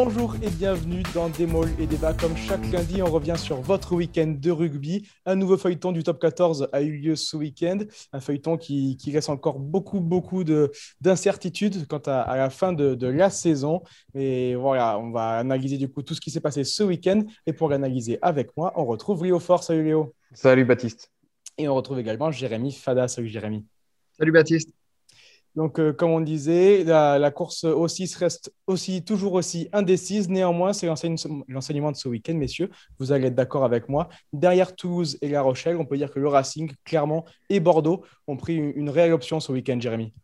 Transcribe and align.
Bonjour 0.00 0.36
et 0.42 0.50
bienvenue 0.50 1.02
dans 1.12 1.28
Des 1.28 1.48
et 1.80 1.86
Débat. 1.88 2.14
Comme 2.14 2.36
chaque 2.36 2.64
lundi, 2.70 3.02
on 3.02 3.10
revient 3.10 3.34
sur 3.36 3.60
votre 3.60 3.96
week-end 3.96 4.32
de 4.38 4.50
rugby. 4.52 5.08
Un 5.26 5.34
nouveau 5.34 5.56
feuilleton 5.56 5.90
du 5.90 6.04
top 6.04 6.20
14 6.20 6.68
a 6.72 6.82
eu 6.82 6.98
lieu 6.98 7.16
ce 7.16 7.36
week-end. 7.36 7.80
Un 8.12 8.20
feuilleton 8.20 8.56
qui, 8.56 8.96
qui 8.96 9.10
laisse 9.10 9.28
encore 9.28 9.58
beaucoup, 9.58 9.98
beaucoup 9.98 10.44
d'incertitudes 11.00 11.88
quant 11.88 12.00
à, 12.06 12.36
la 12.36 12.48
fin 12.48 12.72
de, 12.72 13.08
la 13.08 13.28
saison. 13.28 13.82
Et 14.14 14.54
voilà, 14.54 15.00
on 15.00 15.10
va 15.10 15.30
analyser 15.30 15.78
du 15.78 15.88
coup 15.88 16.02
tout 16.02 16.14
ce 16.14 16.20
qui 16.20 16.30
s'est 16.30 16.40
passé 16.40 16.62
ce 16.62 16.84
week-end. 16.84 17.24
Et 17.46 17.52
pour 17.52 17.68
l'analyser 17.68 18.20
avec 18.22 18.56
moi, 18.56 18.72
on 18.76 18.84
retrouve 18.84 19.24
Léo 19.24 19.40
Fort. 19.40 19.64
Salut 19.64 19.82
Léo. 19.82 20.14
Salut 20.32 20.64
Baptiste. 20.64 21.10
Et 21.58 21.66
on 21.66 21.74
retrouve 21.74 21.98
également 21.98 22.30
Jérémy 22.30 22.70
Fada. 22.70 23.08
Salut 23.08 23.26
Jérémy. 23.26 23.66
Salut 24.16 24.30
Baptiste. 24.30 24.70
Donc, 25.58 25.80
euh, 25.80 25.92
comme 25.92 26.10
on 26.10 26.20
disait, 26.20 26.84
la, 26.84 27.30
course 27.32 27.64
aussi 27.64 28.08
reste 28.16 28.54
aussi, 28.68 29.02
toujours 29.02 29.32
aussi 29.32 29.68
indécise. 29.72 30.28
Néanmoins, 30.28 30.72
c'est 30.72 30.86
l'enseignement 30.86 31.90
de 31.90 31.96
ce 31.96 32.08
week-end, 32.08 32.34
messieurs. 32.34 32.70
Vous 33.00 33.10
allez 33.10 33.26
être 33.26 33.34
d'accord 33.34 33.64
avec 33.64 33.88
moi. 33.88 34.08
Derrière 34.32 34.76
Toulouse 34.76 35.18
et 35.20 35.28
La 35.28 35.42
Rochelle, 35.42 35.76
on 35.76 35.84
peut 35.84 35.96
dire 35.96 36.12
que 36.12 36.20
le 36.20 36.28
Racing, 36.28 36.70
Clermont 36.84 37.24
et 37.50 37.58
Bordeaux 37.58 38.04
ont 38.28 38.36
pris 38.36 38.54
une, 38.54 38.88
réelle 38.88 39.12
option 39.12 39.40
ce 39.40 39.50
week-end, 39.50 39.80
Jérémy. 39.80 40.14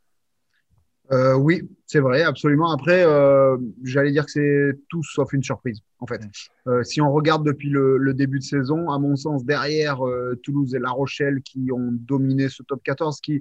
Euh, 1.11 1.35
oui, 1.35 1.69
c'est 1.85 1.99
vrai, 1.99 2.23
absolument. 2.23 2.71
Après, 2.71 3.03
euh, 3.05 3.57
j'allais 3.83 4.13
dire 4.13 4.27
que 4.27 4.31
c'est 4.31 4.79
tout 4.89 5.03
sauf 5.03 5.33
une 5.33 5.43
surprise, 5.43 5.81
en 5.99 6.07
fait. 6.07 6.21
si 6.85 7.01
on 7.01 7.13
regarde 7.13 7.45
depuis 7.45 7.71
le, 7.71 7.99
le, 7.99 8.15
début 8.15 8.39
de 8.39 8.45
saison, 8.45 8.89
à 8.89 9.01
mon 9.01 9.17
sens, 9.17 9.45
derrière 9.45 9.99
Toulouse 10.45 10.77
et 10.77 10.79
La 10.79 10.91
Rochelle 10.91 11.43
qui 11.43 11.73
ont 11.73 11.89
dominé 11.91 12.49
ce 12.49 12.63
top 12.63 12.81
14, 12.85 13.21
qui 13.21 13.41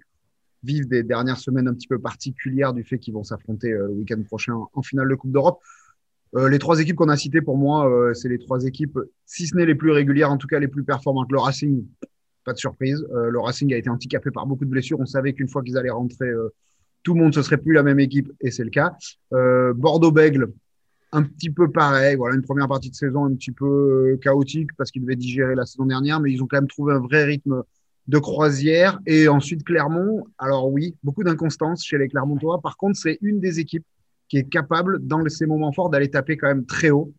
vivent 0.63 0.88
des 0.88 1.03
dernières 1.03 1.38
semaines 1.38 1.67
un 1.67 1.73
petit 1.73 1.88
peu 1.88 1.99
particulières 1.99 2.73
du 2.73 2.84
fait 2.84 3.00
qu'ils 3.00 3.14
vont 3.14 3.23
s'affronter 3.23 3.72
euh, 3.72 3.88
le 3.88 3.94
week-end 3.94 4.22
prochain 4.23 4.53
en 4.73 4.81
finale 4.81 5.09
de 5.09 5.16
Coupe 5.16 5.31
d'Europe. 5.31 5.59
Euh, 6.36 6.50
les 6.50 6.59
trois 6.59 6.80
équipes 6.80 6.95
qu'on 6.95 7.09
a 7.09 7.17
citées, 7.17 7.42
pour 7.42 7.58
moi, 7.58 7.89
euh, 7.89 8.14
c'est 8.14 8.30
les 8.30 8.39
trois 8.39 8.66
équipes, 8.66 8.97
si 9.25 9.47
ce 9.47 9.55
n'est 9.55 9.66
les 9.66 9.75
plus 9.75 9.92
régulières, 9.92 10.31
en 10.31 10.38
tout 10.38 10.47
cas 10.47 10.59
les 10.59 10.67
plus 10.67 10.83
performantes. 10.83 11.31
Le 11.31 11.39
Racing, 11.39 11.86
pas 12.44 12.53
de 12.53 12.58
surprise. 12.58 13.05
le 13.11 13.39
Racing 13.39 13.73
a 13.73 13.78
été 13.78 13.89
handicapé 13.89 14.31
par 14.31 14.45
beaucoup 14.45 14.66
de 14.66 14.70
blessures. 14.70 15.00
On 15.00 15.05
savait 15.05 15.33
qu'une 15.33 15.47
fois 15.47 15.64
qu'ils 15.64 15.78
allaient 15.78 15.89
rentrer, 15.89 16.30
tout 17.03 17.14
le 17.14 17.22
monde, 17.22 17.33
ce 17.33 17.42
serait 17.42 17.58
plus 17.58 17.73
la 17.73 17.83
même 17.83 18.00
équipe, 18.00 18.30
et 18.42 18.52
c'est 18.52 18.66
le 18.66 18.70
cas. 18.70 18.98
Bordeaux-Bègle, 19.31 20.52
un 21.14 21.23
petit 21.23 21.50
peu 21.50 21.72
pareil. 21.72 22.17
Voilà, 22.17 22.36
une 22.36 22.42
première 22.42 22.67
partie 22.67 22.89
de 22.89 22.95
saison 22.95 23.23
un 23.23 23.33
petit 23.33 23.52
peu 23.52 24.20
chaotique 24.22 24.72
parce 24.77 24.92
qu'ils 24.92 25.03
devaient 25.03 25.16
digérer 25.16 25.55
la 25.55 25.66
saison 25.66 25.86
dernière, 25.86 26.20
mais 26.20 26.33
ils 26.33 26.44
ont 26.44 26.48
quand 26.48 26.58
même 26.58 26.67
trouvé 26.67 26.94
un 26.94 27.00
vrai 27.00 27.23
rythme 27.23 27.64
de 28.07 28.17
croisière. 28.17 28.99
Et 29.05 29.27
ensuite, 29.27 29.63
Clermont. 29.63 30.25
Alors 30.37 30.71
oui, 30.71 30.95
beaucoup 31.03 31.23
d'inconstance 31.23 31.83
chez 31.83 31.97
les 31.97 32.07
Clermontois. 32.07 32.61
Par 32.61 32.77
contre, 32.77 32.97
c'est 32.97 33.17
une 33.21 33.39
des 33.39 33.59
équipes 33.59 33.85
qui 34.27 34.37
est 34.37 34.49
capable, 34.49 35.05
dans 35.05 35.27
ces 35.29 35.45
moments 35.45 35.71
forts, 35.71 35.89
d'aller 35.89 36.09
taper 36.09 36.37
quand 36.37 36.47
même 36.47 36.65
très 36.65 36.89
haut. 36.89 37.13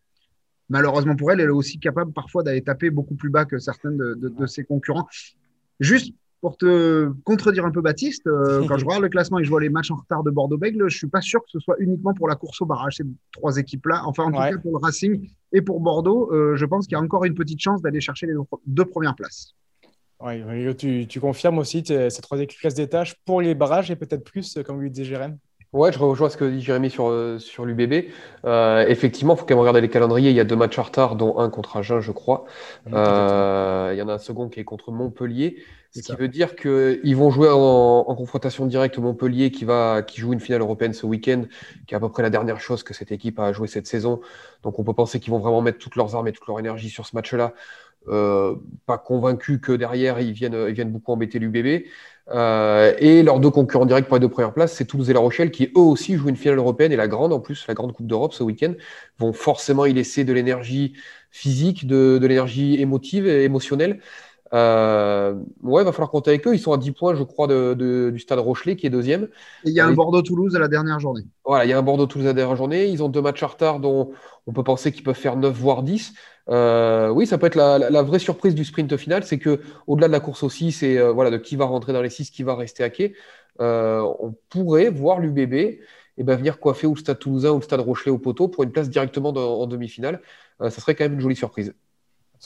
Malheureusement 0.68 1.14
pour 1.14 1.30
elle, 1.30 1.40
elle 1.40 1.48
est 1.48 1.52
aussi 1.52 1.78
capable 1.78 2.12
parfois 2.12 2.42
d'aller 2.42 2.62
taper 2.62 2.90
beaucoup 2.90 3.14
plus 3.14 3.30
bas 3.30 3.44
que 3.44 3.58
certaines 3.58 3.96
de, 3.96 4.46
ses 4.46 4.64
concurrents. 4.64 5.06
Juste 5.78 6.14
pour 6.40 6.56
te 6.56 7.10
contredire 7.24 7.64
un 7.64 7.70
peu, 7.70 7.80
Baptiste, 7.80 8.26
euh, 8.26 8.64
quand 8.68 8.78
je 8.78 8.84
regarde 8.84 9.02
le 9.02 9.08
classement 9.08 9.38
et 9.38 9.42
que 9.42 9.46
je 9.46 9.50
vois 9.50 9.60
les 9.60 9.68
matchs 9.68 9.90
en 9.90 9.96
retard 9.96 10.22
de 10.22 10.30
Bordeaux-Bègle, 10.30 10.88
je 10.88 10.96
suis 10.96 11.06
pas 11.06 11.20
sûr 11.20 11.40
que 11.40 11.50
ce 11.50 11.58
soit 11.58 11.76
uniquement 11.78 12.14
pour 12.14 12.28
la 12.28 12.34
course 12.34 12.60
au 12.60 12.66
barrage, 12.66 12.96
ces 12.96 13.04
trois 13.32 13.56
équipes-là. 13.56 14.02
Enfin, 14.06 14.24
en 14.24 14.30
tout 14.30 14.38
cas, 14.38 14.58
pour 14.58 14.72
le 14.72 14.78
Racing 14.78 15.28
et 15.52 15.62
pour 15.62 15.80
Bordeaux, 15.80 16.32
euh, 16.32 16.56
je 16.56 16.64
pense 16.66 16.86
qu'il 16.86 16.96
y 16.96 17.00
a 17.00 17.02
encore 17.02 17.24
une 17.24 17.34
petite 17.34 17.60
chance 17.60 17.80
d'aller 17.80 18.00
chercher 18.00 18.26
les 18.26 18.34
deux 18.66 18.84
premières 18.84 19.14
places. 19.14 19.54
Oui, 20.24 20.76
tu, 21.06 21.20
confirmes 21.20 21.58
aussi 21.58 21.84
ces 21.86 22.22
trois 22.22 22.38
restent 22.38 22.76
des 22.78 22.88
tâches 22.88 23.14
pour 23.26 23.42
les 23.42 23.54
barrages 23.54 23.90
et 23.90 23.96
peut-être 23.96 24.24
plus, 24.24 24.58
comme 24.64 24.80
lui 24.80 24.90
disait 24.90 25.04
Jérém? 25.04 25.38
Ouais, 25.74 25.90
je 25.90 25.98
rejoins 25.98 26.30
ce 26.30 26.36
que 26.36 26.44
dit 26.44 26.60
Jérémy 26.60 26.88
sur, 26.88 27.08
euh, 27.08 27.40
sur 27.40 27.64
l'UBB. 27.64 28.04
Euh, 28.44 28.86
effectivement, 28.86 29.34
il 29.34 29.38
faut 29.38 29.44
quand 29.44 29.54
même 29.54 29.58
regarder 29.58 29.80
les 29.80 29.88
calendriers. 29.88 30.30
Il 30.30 30.36
y 30.36 30.40
a 30.40 30.44
deux 30.44 30.54
matchs 30.54 30.78
en 30.78 30.84
retard, 30.84 31.16
dont 31.16 31.36
un 31.40 31.50
contre 31.50 31.76
Agen, 31.76 31.98
je 31.98 32.12
crois. 32.12 32.44
Euh, 32.92 33.90
il 33.92 33.98
y 33.98 34.02
en 34.02 34.08
a 34.08 34.12
un 34.12 34.18
second 34.18 34.48
qui 34.48 34.60
est 34.60 34.64
contre 34.64 34.92
Montpellier. 34.92 35.56
Ce 35.90 36.00
qui 36.00 36.14
veut 36.14 36.28
dire 36.28 36.54
qu'ils 36.54 37.16
vont 37.16 37.30
jouer 37.30 37.48
en, 37.50 38.14
confrontation 38.16 38.66
directe 38.66 38.98
Montpellier 38.98 39.50
qui, 39.50 39.64
va, 39.64 40.02
qui 40.02 40.20
joue 40.20 40.32
une 40.32 40.40
finale 40.40 40.60
européenne 40.60 40.92
ce 40.92 41.06
week-end, 41.06 41.44
qui 41.86 41.94
est 41.94 41.96
à 41.96 42.00
peu 42.00 42.08
près 42.08 42.22
la 42.22 42.30
dernière 42.30 42.60
chose 42.60 42.84
que 42.84 42.94
cette 42.94 43.10
équipe 43.10 43.40
a 43.40 43.52
joué 43.52 43.66
cette 43.66 43.88
saison. 43.88 44.20
Donc 44.62 44.78
on 44.78 44.84
peut 44.84 44.92
penser 44.92 45.18
qu'ils 45.18 45.32
vont 45.32 45.38
vraiment 45.40 45.60
mettre 45.60 45.78
toutes 45.78 45.96
leurs 45.96 46.14
armes 46.14 46.28
et 46.28 46.32
toute 46.32 46.46
leur 46.46 46.58
énergie 46.58 46.88
sur 46.88 47.04
ce 47.04 47.14
match-là. 47.16 47.52
Euh, 48.08 48.56
pas 48.86 48.98
convaincu 48.98 49.60
que 49.60 49.72
derrière 49.72 50.20
ils 50.20 50.32
viennent, 50.32 50.66
ils 50.68 50.74
viennent 50.74 50.92
beaucoup 50.92 51.12
embêter 51.12 51.38
l'UBB. 51.38 51.84
Euh, 52.30 52.94
et 52.98 53.22
leurs 53.22 53.38
deux 53.38 53.50
concurrents 53.50 53.84
directs 53.84 54.06
pour 54.06 54.16
les 54.16 54.20
deux 54.20 54.28
premières 54.28 54.54
places, 54.54 54.72
c'est 54.74 54.86
Toulouse 54.86 55.10
et 55.10 55.12
La 55.12 55.20
Rochelle, 55.20 55.50
qui 55.50 55.64
eux 55.76 55.80
aussi 55.80 56.14
jouent 56.16 56.30
une 56.30 56.36
finale 56.36 56.58
européenne 56.58 56.92
et 56.92 56.96
la 56.96 57.08
grande 57.08 57.32
en 57.32 57.40
plus, 57.40 57.66
la 57.68 57.74
grande 57.74 57.92
Coupe 57.92 58.06
d'Europe 58.06 58.32
ce 58.32 58.42
week-end, 58.42 58.74
vont 59.18 59.32
forcément 59.32 59.84
y 59.84 59.92
laisser 59.92 60.24
de 60.24 60.32
l'énergie 60.32 60.94
physique, 61.30 61.86
de, 61.86 62.18
de 62.18 62.26
l'énergie 62.26 62.80
émotive 62.80 63.26
et 63.26 63.44
émotionnelle. 63.44 64.00
Euh, 64.54 65.34
ouais, 65.62 65.82
il 65.82 65.84
va 65.84 65.92
falloir 65.92 66.10
compter 66.10 66.30
avec 66.30 66.46
eux. 66.46 66.54
Ils 66.54 66.60
sont 66.60 66.72
à 66.72 66.76
10 66.78 66.92
points, 66.92 67.14
je 67.14 67.24
crois, 67.24 67.48
de, 67.48 68.10
du 68.10 68.18
stade 68.20 68.38
Rochelet, 68.38 68.76
qui 68.76 68.86
est 68.86 68.90
deuxième. 68.90 69.28
il 69.64 69.72
y 69.72 69.80
a 69.80 69.86
un 69.86 69.92
Bordeaux-Toulouse 69.92 70.54
à 70.54 70.60
la 70.60 70.68
dernière 70.68 71.00
journée. 71.00 71.22
Voilà, 71.44 71.64
il 71.64 71.70
y 71.70 71.72
a 71.72 71.78
un 71.78 71.82
Bordeaux-Toulouse 71.82 72.26
à 72.26 72.30
la 72.30 72.34
dernière 72.34 72.56
journée. 72.56 72.86
Ils 72.86 73.02
ont 73.02 73.08
deux 73.08 73.20
matchs 73.20 73.42
en 73.42 73.48
retard 73.48 73.80
dont 73.80 74.12
on 74.46 74.52
peut 74.52 74.62
penser 74.62 74.92
qu'ils 74.92 75.02
peuvent 75.02 75.16
faire 75.16 75.36
9 75.36 75.52
voire 75.52 75.82
10. 75.82 76.14
Euh, 76.50 77.08
oui, 77.10 77.26
ça 77.26 77.38
peut 77.38 77.46
être 77.46 77.54
la, 77.54 78.02
vraie 78.02 78.18
surprise 78.18 78.54
du 78.54 78.64
sprint 78.64 78.96
final, 78.96 79.24
c'est 79.24 79.38
que 79.38 79.60
au-delà 79.86 80.08
de 80.08 80.12
la 80.12 80.20
course 80.20 80.42
aussi, 80.42 80.72
c'est 80.72 80.98
euh, 80.98 81.12
voilà 81.12 81.30
de 81.30 81.38
qui 81.38 81.56
va 81.56 81.64
rentrer 81.64 81.92
dans 81.92 82.02
les 82.02 82.10
6, 82.10 82.30
qui 82.30 82.42
va 82.42 82.54
rester 82.54 82.84
à 82.84 82.90
quai. 82.90 83.14
on 83.58 84.34
pourrait 84.50 84.90
voir 84.90 85.20
l'UBB 85.20 85.54
et 85.54 85.80
eh 86.18 86.22
ben, 86.22 86.36
venir 86.36 86.60
coiffer 86.60 86.86
ou 86.86 86.94
le 86.94 87.00
Stade 87.00 87.18
Toulousain 87.18 87.50
ou 87.50 87.56
le 87.56 87.62
Stade 87.62 87.80
Rochelet 87.80 88.12
au 88.12 88.18
poteau 88.18 88.48
pour 88.48 88.62
une 88.62 88.72
place 88.72 88.88
directement 88.88 89.30
en 89.30 89.66
demi-finale. 89.66 90.20
ça 90.60 90.70
serait 90.70 90.94
quand 90.94 91.04
même 91.04 91.14
une 91.14 91.20
jolie 91.20 91.36
surprise 91.36 91.74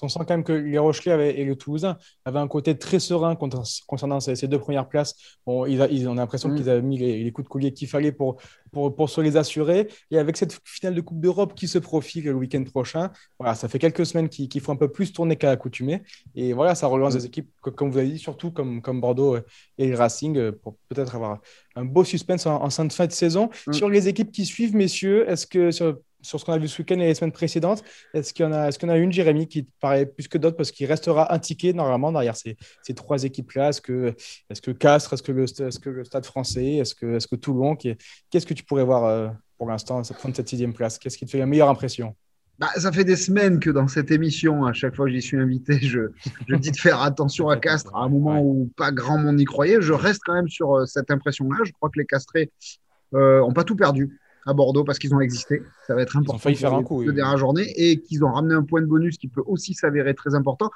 on 0.02 0.08
sent 0.08 0.20
quand 0.20 0.30
même 0.30 0.44
que 0.44 0.52
les 0.52 0.78
Rochelais 0.78 1.38
et 1.38 1.44
le 1.44 1.56
Toulousain 1.56 1.98
avaient 2.24 2.38
un 2.38 2.48
côté 2.48 2.76
très 2.76 2.98
serein 2.98 3.36
concernant 3.36 4.20
ces, 4.20 4.46
deux 4.46 4.58
premières 4.58 4.88
places. 4.88 5.14
Bon, 5.46 5.66
ils, 5.66 6.08
ont 6.08 6.14
l'impression 6.14 6.48
mm. 6.48 6.56
qu'ils 6.56 6.70
avaient 6.70 6.82
mis 6.82 6.98
les, 6.98 7.32
coups 7.32 7.46
de 7.46 7.50
collier 7.50 7.72
qu'il 7.72 7.88
fallait 7.88 8.12
pour, 8.12 8.36
pour, 8.72 9.10
se 9.10 9.20
les 9.20 9.36
assurer. 9.36 9.88
Et 10.10 10.18
avec 10.18 10.36
cette 10.36 10.60
finale 10.64 10.94
de 10.94 11.00
Coupe 11.00 11.20
d'Europe 11.20 11.54
qui 11.54 11.68
se 11.68 11.78
profile 11.78 12.24
le 12.24 12.34
week-end 12.34 12.62
prochain, 12.64 13.10
voilà, 13.38 13.54
ça 13.54 13.68
fait 13.68 13.78
quelques 13.78 14.06
semaines 14.06 14.28
qu'il 14.28 14.60
faut 14.60 14.72
un 14.72 14.76
peu 14.76 14.88
plus 14.88 15.12
tourner 15.12 15.36
qu'à 15.36 15.48
l'accoutumée. 15.48 16.02
Et 16.34 16.52
voilà, 16.52 16.74
ça 16.74 16.86
relance 16.86 17.14
mm. 17.14 17.18
des 17.18 17.26
équipes, 17.26 17.50
comme 17.60 17.90
vous 17.90 17.98
avez 17.98 18.08
dit, 18.08 18.18
surtout 18.18 18.50
comme, 18.50 18.82
comme 18.82 19.00
Bordeaux 19.00 19.36
et 19.78 19.88
le 19.88 19.96
Racing, 19.96 20.52
pour 20.52 20.76
peut-être 20.88 21.14
avoir 21.14 21.40
un 21.76 21.84
beau 21.84 22.04
suspense 22.04 22.46
en, 22.46 22.62
en 22.62 22.70
fin 22.70 23.06
de 23.06 23.12
saison. 23.12 23.50
Mm. 23.66 23.72
Sur 23.72 23.88
les 23.88 24.08
équipes 24.08 24.32
qui 24.32 24.44
suivent, 24.44 24.74
messieurs, 24.74 25.28
est-ce 25.28 25.46
que 25.46 25.70
sur, 25.70 25.98
sur 26.20 26.40
ce 26.40 26.44
qu'on 26.44 26.52
a 26.52 26.58
vu 26.58 26.68
ce 26.68 26.80
week-end 26.82 26.98
et 27.00 27.06
les 27.06 27.14
semaines 27.14 27.32
précédentes, 27.32 27.82
est-ce 28.14 28.32
qu'il 28.32 28.44
y 28.44 28.48
en 28.48 28.52
a, 28.52 28.68
est-ce 28.68 28.78
qu'on 28.78 28.88
a 28.88 28.96
une, 28.96 29.12
Jérémy, 29.12 29.46
qui 29.46 29.64
te 29.64 29.70
paraît 29.80 30.06
plus 30.06 30.28
que 30.28 30.38
d'autres 30.38 30.56
parce 30.56 30.70
qu'il 30.70 30.86
restera 30.86 31.32
un 31.32 31.38
ticket 31.38 31.72
normalement 31.72 32.12
derrière 32.12 32.36
ces, 32.36 32.56
ces 32.82 32.94
trois 32.94 33.24
équipes-là? 33.24 33.68
Est-ce 33.70 33.80
que, 33.80 34.14
est-ce 34.50 34.62
que 34.62 34.70
Castres, 34.70 35.14
est-ce 35.14 35.22
que 35.22 35.32
le, 35.32 35.44
est-ce 35.44 35.78
que 35.78 35.90
le 35.90 36.04
Stade 36.04 36.26
français, 36.26 36.74
est-ce 36.74 36.94
que, 36.94 37.16
est-ce 37.16 37.26
que 37.28 37.36
Toulon 37.36 37.76
Qu'est-ce 37.76 38.46
que 38.46 38.54
tu 38.54 38.64
pourrais 38.64 38.84
voir 38.84 39.04
euh, 39.04 39.28
pour 39.56 39.68
l'instant, 39.68 40.02
prendre 40.02 40.34
cette 40.34 40.48
sixième 40.48 40.74
place? 40.74 40.98
Qu'est-ce 40.98 41.18
qui 41.18 41.26
te 41.26 41.30
fait 41.30 41.38
la 41.38 41.46
meilleure 41.46 41.68
impression? 41.68 42.14
Bah, 42.58 42.70
ça 42.76 42.90
fait 42.90 43.04
des 43.04 43.14
semaines 43.14 43.60
que 43.60 43.70
dans 43.70 43.86
cette 43.86 44.10
émission, 44.10 44.66
à 44.66 44.72
chaque 44.72 44.96
fois 44.96 45.06
que 45.06 45.12
j'y 45.12 45.22
suis 45.22 45.38
invité, 45.38 45.78
je, 45.78 46.10
je 46.48 46.56
dis 46.56 46.72
de 46.72 46.76
faire 46.76 47.00
attention 47.02 47.48
à 47.48 47.56
Castres. 47.56 47.94
À 47.94 48.00
un 48.00 48.08
moment 48.08 48.42
où 48.42 48.68
pas 48.76 48.90
grand 48.90 49.16
monde 49.16 49.36
n'y 49.36 49.44
croyait. 49.44 49.80
Je 49.80 49.92
reste 49.92 50.22
quand 50.26 50.34
même 50.34 50.48
sur 50.48 50.76
euh, 50.76 50.86
cette 50.86 51.12
impression-là. 51.12 51.58
Je 51.64 51.70
crois 51.72 51.88
que 51.88 52.00
les 52.00 52.06
Castrés 52.06 52.50
n'ont 53.12 53.20
euh, 53.20 53.52
pas 53.52 53.62
tout 53.62 53.76
perdu 53.76 54.18
à 54.48 54.54
Bordeaux 54.54 54.82
parce 54.82 54.98
qu'ils 54.98 55.14
ont 55.14 55.20
existé. 55.20 55.62
Ça 55.86 55.94
va 55.94 56.02
être 56.02 56.16
important. 56.16 56.32
Ils 56.32 56.36
ont 56.36 56.38
failli 56.38 56.56
faire 56.56 56.74
un 56.74 56.82
coup. 56.82 57.04
De 57.04 57.36
journée 57.36 57.70
et 57.76 58.00
qu'ils 58.00 58.24
ont 58.24 58.32
ramené 58.32 58.54
un 58.54 58.62
point 58.62 58.80
de 58.80 58.86
bonus 58.86 59.18
qui 59.18 59.28
peut 59.28 59.42
aussi 59.46 59.74
s'avérer 59.74 60.14
très 60.14 60.34
important. 60.34 60.70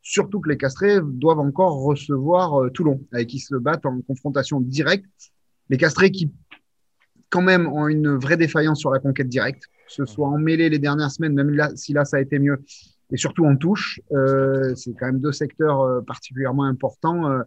Surtout 0.00 0.40
que 0.40 0.48
les 0.48 0.56
Castrés 0.56 1.00
doivent 1.02 1.40
encore 1.40 1.82
recevoir 1.82 2.62
euh, 2.62 2.70
Toulon, 2.70 3.00
avec 3.12 3.28
qui 3.28 3.40
se 3.40 3.56
battent 3.56 3.86
en 3.86 4.00
confrontation 4.02 4.60
directe. 4.60 5.32
Les 5.68 5.76
Castrés 5.76 6.12
qui, 6.12 6.30
quand 7.28 7.42
même, 7.42 7.66
ont 7.66 7.88
une 7.88 8.16
vraie 8.16 8.36
défaillance 8.36 8.78
sur 8.78 8.90
la 8.90 9.00
conquête 9.00 9.28
directe, 9.28 9.64
que 9.64 9.92
ce 9.92 10.04
soit 10.04 10.28
en 10.28 10.38
mêlée 10.38 10.68
les 10.68 10.78
dernières 10.78 11.10
semaines, 11.10 11.34
même 11.34 11.50
là, 11.50 11.72
si 11.74 11.92
là 11.92 12.04
ça 12.04 12.18
a 12.18 12.20
été 12.20 12.38
mieux, 12.38 12.62
et 13.12 13.16
surtout 13.16 13.44
en 13.44 13.56
touche. 13.56 14.00
Euh, 14.12 14.74
c'est 14.74 14.92
quand 14.92 15.06
même 15.06 15.20
deux 15.20 15.32
secteurs 15.32 15.80
euh, 15.80 16.00
particulièrement 16.00 16.64
importants 16.64 17.40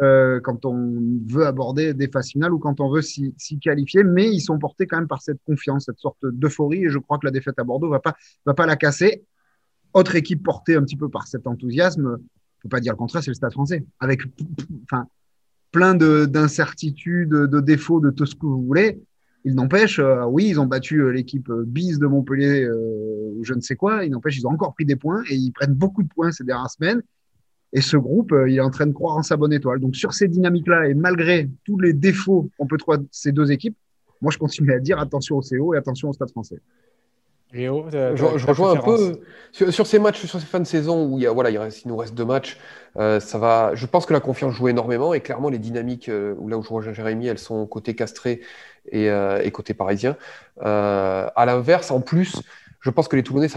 euh, 0.00 0.40
quand 0.40 0.64
on 0.64 1.20
veut 1.26 1.46
aborder 1.46 1.94
des 1.94 2.08
phases 2.08 2.28
finales 2.28 2.52
ou 2.52 2.58
quand 2.58 2.80
on 2.80 2.90
veut 2.90 3.02
s'y 3.02 3.34
qualifier, 3.60 4.04
mais 4.04 4.30
ils 4.30 4.40
sont 4.40 4.58
portés 4.58 4.86
quand 4.86 4.98
même 4.98 5.08
par 5.08 5.22
cette 5.22 5.40
confiance, 5.44 5.86
cette 5.86 5.98
sorte 5.98 6.18
d'euphorie, 6.22 6.84
et 6.84 6.90
je 6.90 6.98
crois 6.98 7.18
que 7.18 7.26
la 7.26 7.32
défaite 7.32 7.58
à 7.58 7.64
Bordeaux 7.64 7.88
va 7.88 8.00
pas 8.00 8.14
va 8.46 8.54
pas 8.54 8.66
la 8.66 8.76
casser. 8.76 9.24
Autre 9.92 10.16
équipe 10.16 10.42
portée 10.42 10.76
un 10.76 10.82
petit 10.82 10.96
peu 10.96 11.08
par 11.08 11.26
cet 11.26 11.46
enthousiasme, 11.46 12.18
faut 12.62 12.68
pas 12.68 12.80
dire 12.80 12.92
le 12.92 12.96
contraire, 12.96 13.22
c'est 13.22 13.30
le 13.30 13.34
Stade 13.34 13.52
Français, 13.52 13.84
avec 14.00 14.22
enfin 14.84 15.06
plein 15.70 15.94
d'incertitudes, 15.96 17.30
de, 17.30 17.60
défauts, 17.60 17.98
de 17.98 18.10
tout 18.10 18.26
ce 18.26 18.36
que 18.36 18.46
vous 18.46 18.62
voulez. 18.62 19.00
Il 19.44 19.56
n'empêche, 19.56 20.00
oui, 20.28 20.46
ils 20.48 20.60
ont 20.60 20.66
battu 20.66 21.12
l'équipe 21.12 21.50
Bise 21.50 21.98
de 21.98 22.06
Montpellier 22.06 22.68
ou 23.44 23.46
je 23.46 23.54
ne 23.54 23.60
sais 23.60 23.76
quoi. 23.76 24.04
Il 24.04 24.10
n'empêche, 24.10 24.36
ils 24.38 24.46
ont 24.46 24.50
encore 24.50 24.74
pris 24.74 24.84
des 24.84 24.96
points 24.96 25.22
et 25.30 25.34
ils 25.34 25.52
prennent 25.52 25.74
beaucoup 25.74 26.02
de 26.02 26.08
points 26.08 26.32
ces 26.32 26.44
dernières 26.44 26.70
semaines. 26.70 27.02
Et 27.72 27.80
ce 27.80 27.96
groupe, 27.96 28.32
il 28.46 28.56
est 28.56 28.60
en 28.60 28.70
train 28.70 28.86
de 28.86 28.92
croire 28.92 29.16
en 29.16 29.22
sa 29.22 29.36
bonne 29.36 29.52
étoile. 29.52 29.80
Donc 29.80 29.96
sur 29.96 30.12
ces 30.12 30.28
dynamiques-là 30.28 30.88
et 30.88 30.94
malgré 30.94 31.50
tous 31.64 31.78
les 31.78 31.92
défauts 31.92 32.50
qu'on 32.56 32.66
peut 32.66 32.78
trouver 32.78 32.98
de 32.98 33.08
ces 33.10 33.32
deux 33.32 33.50
équipes, 33.50 33.76
moi 34.20 34.30
je 34.32 34.38
continue 34.38 34.72
à 34.72 34.78
dire 34.78 34.98
attention 34.98 35.36
au 35.36 35.42
CO 35.42 35.74
et 35.74 35.76
attention 35.76 36.08
au 36.08 36.12
Stade 36.12 36.30
français. 36.30 36.60
Réo, 37.54 37.86
je, 37.92 38.46
rejoins 38.46 38.72
un 38.72 38.76
peu 38.76 39.20
sur, 39.52 39.86
ces 39.86 40.00
matchs, 40.00 40.24
sur 40.24 40.40
ces 40.40 40.46
fins 40.46 40.58
de 40.58 40.66
saison 40.66 41.06
où 41.06 41.18
il, 41.18 41.22
y 41.22 41.26
a, 41.26 41.30
voilà, 41.30 41.50
il, 41.50 41.58
reste, 41.58 41.84
il 41.84 41.88
nous 41.88 41.96
reste 41.96 42.14
deux 42.14 42.24
matchs. 42.24 42.58
Euh, 42.96 43.20
ça 43.20 43.38
va, 43.38 43.74
je 43.74 43.86
pense 43.86 44.06
que 44.06 44.12
la 44.12 44.18
confiance 44.18 44.54
joue 44.54 44.66
énormément 44.66 45.14
et 45.14 45.20
clairement 45.20 45.50
les 45.50 45.58
dynamiques, 45.58 46.08
euh, 46.08 46.34
où 46.38 46.48
là 46.48 46.58
où 46.58 46.62
je 46.62 46.68
rejoins 46.68 46.92
Jérémy, 46.92 47.28
elles 47.28 47.38
sont 47.38 47.64
côté 47.66 47.94
castré 47.94 48.40
et, 48.90 49.08
euh, 49.08 49.40
et 49.40 49.52
côté 49.52 49.72
parisien. 49.72 50.16
à 50.60 51.44
l'inverse, 51.46 51.92
en 51.92 52.00
plus, 52.00 52.42
je 52.84 52.90
pense 52.90 53.08
que 53.08 53.16
les 53.16 53.22
Toulonnais, 53.22 53.48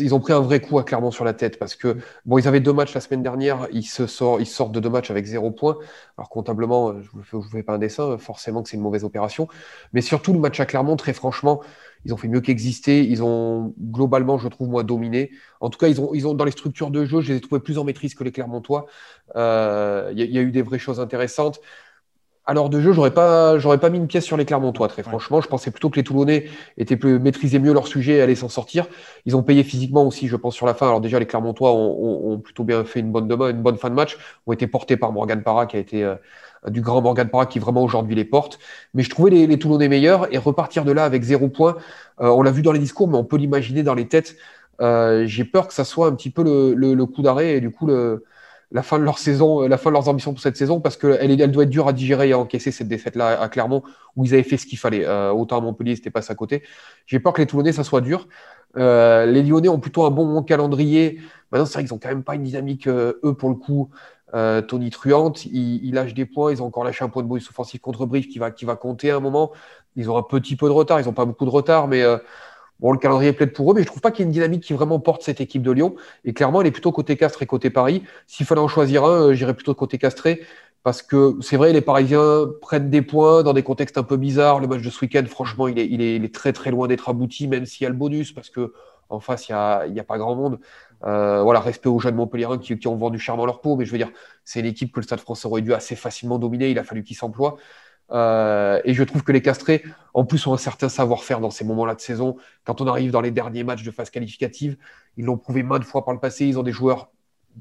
ils 0.00 0.14
ont 0.14 0.18
pris 0.18 0.32
un 0.32 0.40
vrai 0.40 0.60
coup 0.60 0.78
à 0.80 0.84
Clermont 0.84 1.12
sur 1.12 1.24
la 1.24 1.32
tête 1.32 1.56
parce 1.58 1.76
que 1.76 1.98
bon, 2.24 2.38
ils 2.38 2.48
avaient 2.48 2.60
deux 2.60 2.72
matchs 2.72 2.94
la 2.94 3.00
semaine 3.00 3.22
dernière, 3.22 3.68
ils 3.72 3.84
sortent, 3.84 4.72
de 4.72 4.80
deux 4.80 4.90
matchs 4.90 5.12
avec 5.12 5.24
zéro 5.24 5.52
point. 5.52 5.78
Alors 6.18 6.28
comptablement, 6.28 6.92
je 7.00 7.08
ne 7.14 7.22
vous, 7.30 7.42
fais 7.42 7.62
pas 7.62 7.74
un 7.74 7.78
dessin, 7.78 8.18
forcément 8.18 8.64
que 8.64 8.68
c'est 8.68 8.76
une 8.76 8.82
mauvaise 8.82 9.04
opération. 9.04 9.46
Mais 9.92 10.00
surtout 10.00 10.32
le 10.32 10.40
match 10.40 10.58
à 10.58 10.66
Clermont, 10.66 10.96
très 10.96 11.12
franchement, 11.12 11.62
ils 12.04 12.12
ont 12.12 12.16
fait 12.16 12.26
mieux 12.26 12.40
qu'exister. 12.40 13.04
Ils 13.04 13.22
ont 13.22 13.72
globalement, 13.80 14.36
je 14.36 14.48
trouve, 14.48 14.68
moi, 14.68 14.82
dominé. 14.82 15.30
En 15.60 15.70
tout 15.70 15.78
cas, 15.78 15.86
ils 15.86 16.00
ont, 16.00 16.12
ils 16.12 16.26
ont 16.26 16.34
dans 16.34 16.44
les 16.44 16.50
structures 16.50 16.90
de 16.90 17.04
jeu, 17.04 17.20
je 17.20 17.32
les 17.32 17.38
ai 17.38 17.40
trouvés 17.40 17.60
plus 17.60 17.78
en 17.78 17.84
maîtrise 17.84 18.16
que 18.16 18.24
les 18.24 18.32
Clermontois. 18.32 18.86
Euh, 19.36 20.10
il 20.12 20.18
y, 20.18 20.38
a 20.38 20.40
eu 20.42 20.50
des 20.50 20.62
vraies 20.62 20.80
choses 20.80 20.98
intéressantes. 20.98 21.60
Alors 22.48 22.70
de 22.70 22.80
jeu, 22.80 22.92
j'aurais 22.92 23.12
pas, 23.12 23.58
j'aurais 23.58 23.78
pas 23.78 23.90
mis 23.90 23.98
une 23.98 24.06
pièce 24.06 24.24
sur 24.24 24.36
les 24.36 24.44
Clermontois. 24.44 24.86
Très 24.86 25.02
franchement, 25.02 25.40
je 25.40 25.48
pensais 25.48 25.72
plutôt 25.72 25.90
que 25.90 25.96
les 25.96 26.04
Toulonnais 26.04 26.46
étaient 26.78 26.96
plus 26.96 27.18
maîtrisaient 27.18 27.58
mieux 27.58 27.72
leur 27.72 27.88
sujet 27.88 28.14
et 28.14 28.20
allaient 28.22 28.36
s'en 28.36 28.48
sortir. 28.48 28.86
Ils 29.24 29.34
ont 29.36 29.42
payé 29.42 29.64
physiquement 29.64 30.06
aussi, 30.06 30.28
je 30.28 30.36
pense, 30.36 30.54
sur 30.54 30.64
la 30.64 30.74
fin. 30.74 30.86
Alors 30.86 31.00
déjà, 31.00 31.18
les 31.18 31.26
Clermontois 31.26 31.72
ont, 31.72 32.38
plutôt 32.38 32.62
bien 32.62 32.84
fait 32.84 33.00
une 33.00 33.10
bonne, 33.10 33.28
une 33.32 33.62
bonne 33.62 33.76
fin 33.78 33.90
de 33.90 33.94
match, 33.94 34.16
ont 34.46 34.52
été 34.52 34.68
portés 34.68 34.96
par 34.96 35.10
Morgan 35.10 35.42
Parra, 35.42 35.66
qui 35.66 35.76
a 35.76 35.80
été 35.80 36.04
euh, 36.04 36.14
du 36.68 36.82
grand 36.82 37.02
Morgan 37.02 37.28
Parra, 37.28 37.46
qui 37.46 37.58
vraiment 37.58 37.82
aujourd'hui 37.82 38.14
les 38.14 38.24
porte. 38.24 38.60
Mais 38.94 39.02
je 39.02 39.10
trouvais 39.10 39.30
les, 39.30 39.48
les, 39.48 39.58
Toulonnais 39.58 39.88
meilleurs 39.88 40.32
et 40.32 40.38
repartir 40.38 40.84
de 40.84 40.92
là 40.92 41.04
avec 41.04 41.24
zéro 41.24 41.48
point. 41.48 41.76
Euh, 42.20 42.28
on 42.28 42.42
l'a 42.42 42.52
vu 42.52 42.62
dans 42.62 42.72
les 42.72 42.78
discours, 42.78 43.08
mais 43.08 43.16
on 43.16 43.24
peut 43.24 43.38
l'imaginer 43.38 43.82
dans 43.82 43.94
les 43.94 44.06
têtes. 44.06 44.36
Euh, 44.80 45.26
j'ai 45.26 45.44
peur 45.44 45.66
que 45.66 45.74
ça 45.74 45.84
soit 45.84 46.06
un 46.06 46.14
petit 46.14 46.30
peu 46.30 46.44
le, 46.44 46.74
le, 46.74 46.94
le 46.94 47.06
coup 47.06 47.22
d'arrêt 47.22 47.56
et 47.56 47.60
du 47.60 47.70
coup 47.70 47.86
le 47.86 48.24
la 48.72 48.82
fin 48.82 48.98
de 48.98 49.04
leur 49.04 49.18
saison, 49.18 49.62
euh, 49.62 49.68
la 49.68 49.78
fin 49.78 49.90
de 49.90 49.94
leurs 49.94 50.08
ambitions 50.08 50.32
pour 50.32 50.42
cette 50.42 50.56
saison, 50.56 50.80
parce 50.80 50.96
qu'elle 50.96 51.40
elle 51.40 51.50
doit 51.50 51.64
être 51.64 51.70
dure 51.70 51.88
à 51.88 51.92
digérer 51.92 52.30
et 52.30 52.32
à 52.32 52.38
encaisser 52.38 52.72
cette 52.72 52.88
défaite-là 52.88 53.40
à 53.40 53.48
Clermont, 53.48 53.82
où 54.16 54.24
ils 54.24 54.34
avaient 54.34 54.42
fait 54.42 54.56
ce 54.56 54.66
qu'il 54.66 54.78
fallait. 54.78 55.04
Euh, 55.04 55.30
autant 55.32 55.58
à 55.58 55.60
Montpellier, 55.60 55.96
c'était 55.96 56.10
pas 56.10 56.20
à 56.30 56.34
côté. 56.34 56.62
J'ai 57.06 57.20
peur 57.20 57.32
que 57.32 57.40
les 57.40 57.46
Toulonnais, 57.46 57.72
ça 57.72 57.84
soit 57.84 58.00
dur. 58.00 58.26
Euh, 58.76 59.24
les 59.26 59.42
Lyonnais 59.42 59.68
ont 59.68 59.78
plutôt 59.78 60.04
un 60.04 60.10
bon 60.10 60.42
calendrier. 60.42 61.20
Maintenant, 61.52 61.66
c'est 61.66 61.74
vrai 61.74 61.84
qu'ils 61.84 61.94
ont 61.94 61.98
quand 61.98 62.08
même 62.08 62.24
pas 62.24 62.34
une 62.34 62.42
dynamique, 62.42 62.88
eux, 62.88 63.34
pour 63.38 63.48
le 63.48 63.54
coup, 63.54 63.90
Tony 64.68 64.90
Truante. 64.90 65.46
Ils, 65.46 65.92
lâchent 65.92 66.12
des 66.12 66.26
points. 66.26 66.52
Ils 66.52 66.62
ont 66.62 66.66
encore 66.66 66.84
lâché 66.84 67.04
un 67.04 67.08
point 67.08 67.22
de 67.22 67.28
bonus 67.28 67.48
offensif 67.48 67.80
contre 67.80 68.04
Brive 68.04 68.26
qui 68.26 68.38
va, 68.38 68.50
qui 68.50 68.64
va 68.64 68.76
compter 68.76 69.10
à 69.10 69.16
un 69.16 69.20
moment. 69.20 69.52
Ils 69.94 70.10
ont 70.10 70.18
un 70.18 70.22
petit 70.22 70.56
peu 70.56 70.66
de 70.66 70.72
retard. 70.72 71.00
Ils 71.00 71.06
n'ont 71.06 71.12
pas 71.12 71.24
beaucoup 71.24 71.46
de 71.46 71.50
retard, 71.50 71.88
mais 71.88 72.02
Bon, 72.80 72.92
le 72.92 72.98
calendrier 72.98 73.30
est 73.30 73.32
plaide 73.32 73.52
pour 73.52 73.70
eux, 73.70 73.74
mais 73.74 73.82
je 73.82 73.86
trouve 73.86 74.02
pas 74.02 74.10
qu'il 74.10 74.20
y 74.20 74.22
ait 74.24 74.26
une 74.26 74.32
dynamique 74.32 74.62
qui 74.62 74.74
vraiment 74.74 75.00
porte 75.00 75.22
cette 75.22 75.40
équipe 75.40 75.62
de 75.62 75.70
Lyon. 75.70 75.96
Et 76.24 76.34
clairement, 76.34 76.60
elle 76.60 76.66
est 76.66 76.72
plutôt 76.72 76.92
côté 76.92 77.16
Castres 77.16 77.42
et 77.42 77.46
côté 77.46 77.70
Paris. 77.70 78.02
S'il 78.26 78.44
fallait 78.44 78.60
en 78.60 78.68
choisir 78.68 79.04
un, 79.04 79.28
euh, 79.28 79.34
j'irais 79.34 79.54
plutôt 79.54 79.74
côté 79.74 79.98
Castré. 79.98 80.42
Parce 80.82 81.02
que 81.02 81.36
c'est 81.40 81.56
vrai, 81.56 81.72
les 81.72 81.80
Parisiens 81.80 82.46
prennent 82.60 82.90
des 82.90 83.02
points 83.02 83.42
dans 83.42 83.52
des 83.54 83.64
contextes 83.64 83.98
un 83.98 84.04
peu 84.04 84.16
bizarres. 84.16 84.60
Le 84.60 84.68
match 84.68 84.82
de 84.82 84.90
ce 84.90 85.00
week-end, 85.04 85.24
franchement, 85.26 85.66
il 85.66 85.78
est, 85.78 86.34
très 86.34 86.52
très 86.52 86.70
loin 86.70 86.86
d'être 86.86 87.08
abouti, 87.08 87.48
même 87.48 87.66
s'il 87.66 87.82
y 87.84 87.86
a 87.86 87.88
le 87.90 87.96
bonus, 87.96 88.32
parce 88.32 88.50
que 88.50 88.72
en 89.08 89.18
face, 89.18 89.48
il 89.48 89.52
n'y 89.92 90.00
a, 90.00 90.04
pas 90.04 90.18
grand 90.18 90.36
monde. 90.36 90.60
Euh, 91.04 91.42
voilà, 91.42 91.60
respect 91.60 91.88
aux 91.88 91.98
jeunes 91.98 92.14
Montpellierins 92.14 92.58
qui, 92.58 92.78
qui 92.78 92.86
ont 92.86 92.96
vendu 92.96 93.18
cher 93.18 93.36
dans 93.36 93.46
leur 93.46 93.60
peau, 93.60 93.76
mais 93.76 93.84
je 93.84 93.90
veux 93.90 93.98
dire, 93.98 94.10
c'est 94.44 94.60
une 94.60 94.66
équipe 94.66 94.92
que 94.92 95.00
le 95.00 95.04
Stade 95.04 95.20
français 95.20 95.48
aurait 95.48 95.62
dû 95.62 95.74
assez 95.74 95.96
facilement 95.96 96.38
dominer. 96.38 96.70
Il 96.70 96.78
a 96.78 96.84
fallu 96.84 97.02
qu'ils 97.02 97.16
s'emploient. 97.16 97.56
Euh, 98.12 98.80
et 98.84 98.94
je 98.94 99.02
trouve 99.02 99.22
que 99.22 99.32
les 99.32 99.42
Castrés, 99.42 99.82
en 100.14 100.24
plus, 100.24 100.46
ont 100.46 100.54
un 100.54 100.58
certain 100.58 100.88
savoir-faire 100.88 101.40
dans 101.40 101.50
ces 101.50 101.64
moments-là 101.64 101.94
de 101.94 102.00
saison. 102.00 102.36
Quand 102.64 102.80
on 102.80 102.86
arrive 102.86 103.10
dans 103.10 103.20
les 103.20 103.30
derniers 103.30 103.64
matchs 103.64 103.82
de 103.82 103.90
phase 103.90 104.10
qualificative, 104.10 104.76
ils 105.16 105.24
l'ont 105.24 105.38
prouvé 105.38 105.62
maintes 105.62 105.84
fois 105.84 106.04
par 106.04 106.14
le 106.14 106.20
passé. 106.20 106.46
Ils 106.46 106.58
ont 106.58 106.62
des 106.62 106.72
joueurs, 106.72 107.10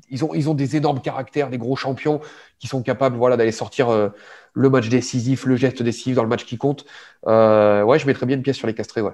ils 0.10 0.24
ont, 0.24 0.34
ils 0.34 0.50
ont 0.50 0.54
des 0.54 0.76
énormes 0.76 1.02
caractères, 1.02 1.50
des 1.50 1.58
gros 1.58 1.76
champions 1.76 2.22
qui 2.60 2.68
sont 2.68 2.82
capables 2.84 3.18
voilà, 3.18 3.38
d'aller 3.38 3.52
sortir 3.52 3.90
euh, 3.90 4.10
le 4.54 4.70
match 4.70 4.90
décisif, 4.90 5.46
le 5.46 5.56
geste 5.56 5.82
décisif 5.84 6.16
dans 6.16 6.24
le 6.24 6.30
match 6.30 6.46
qui 6.46 6.58
compte. 6.58 6.86
Euh, 7.28 7.84
ouais, 7.84 8.00
je 8.00 8.06
mettrais 8.08 8.26
bien 8.26 8.38
une 8.38 8.44
pièce 8.44 8.58
sur 8.58 8.68
les 8.68 8.76
Castrés. 8.76 9.02
Ouais. 9.02 9.14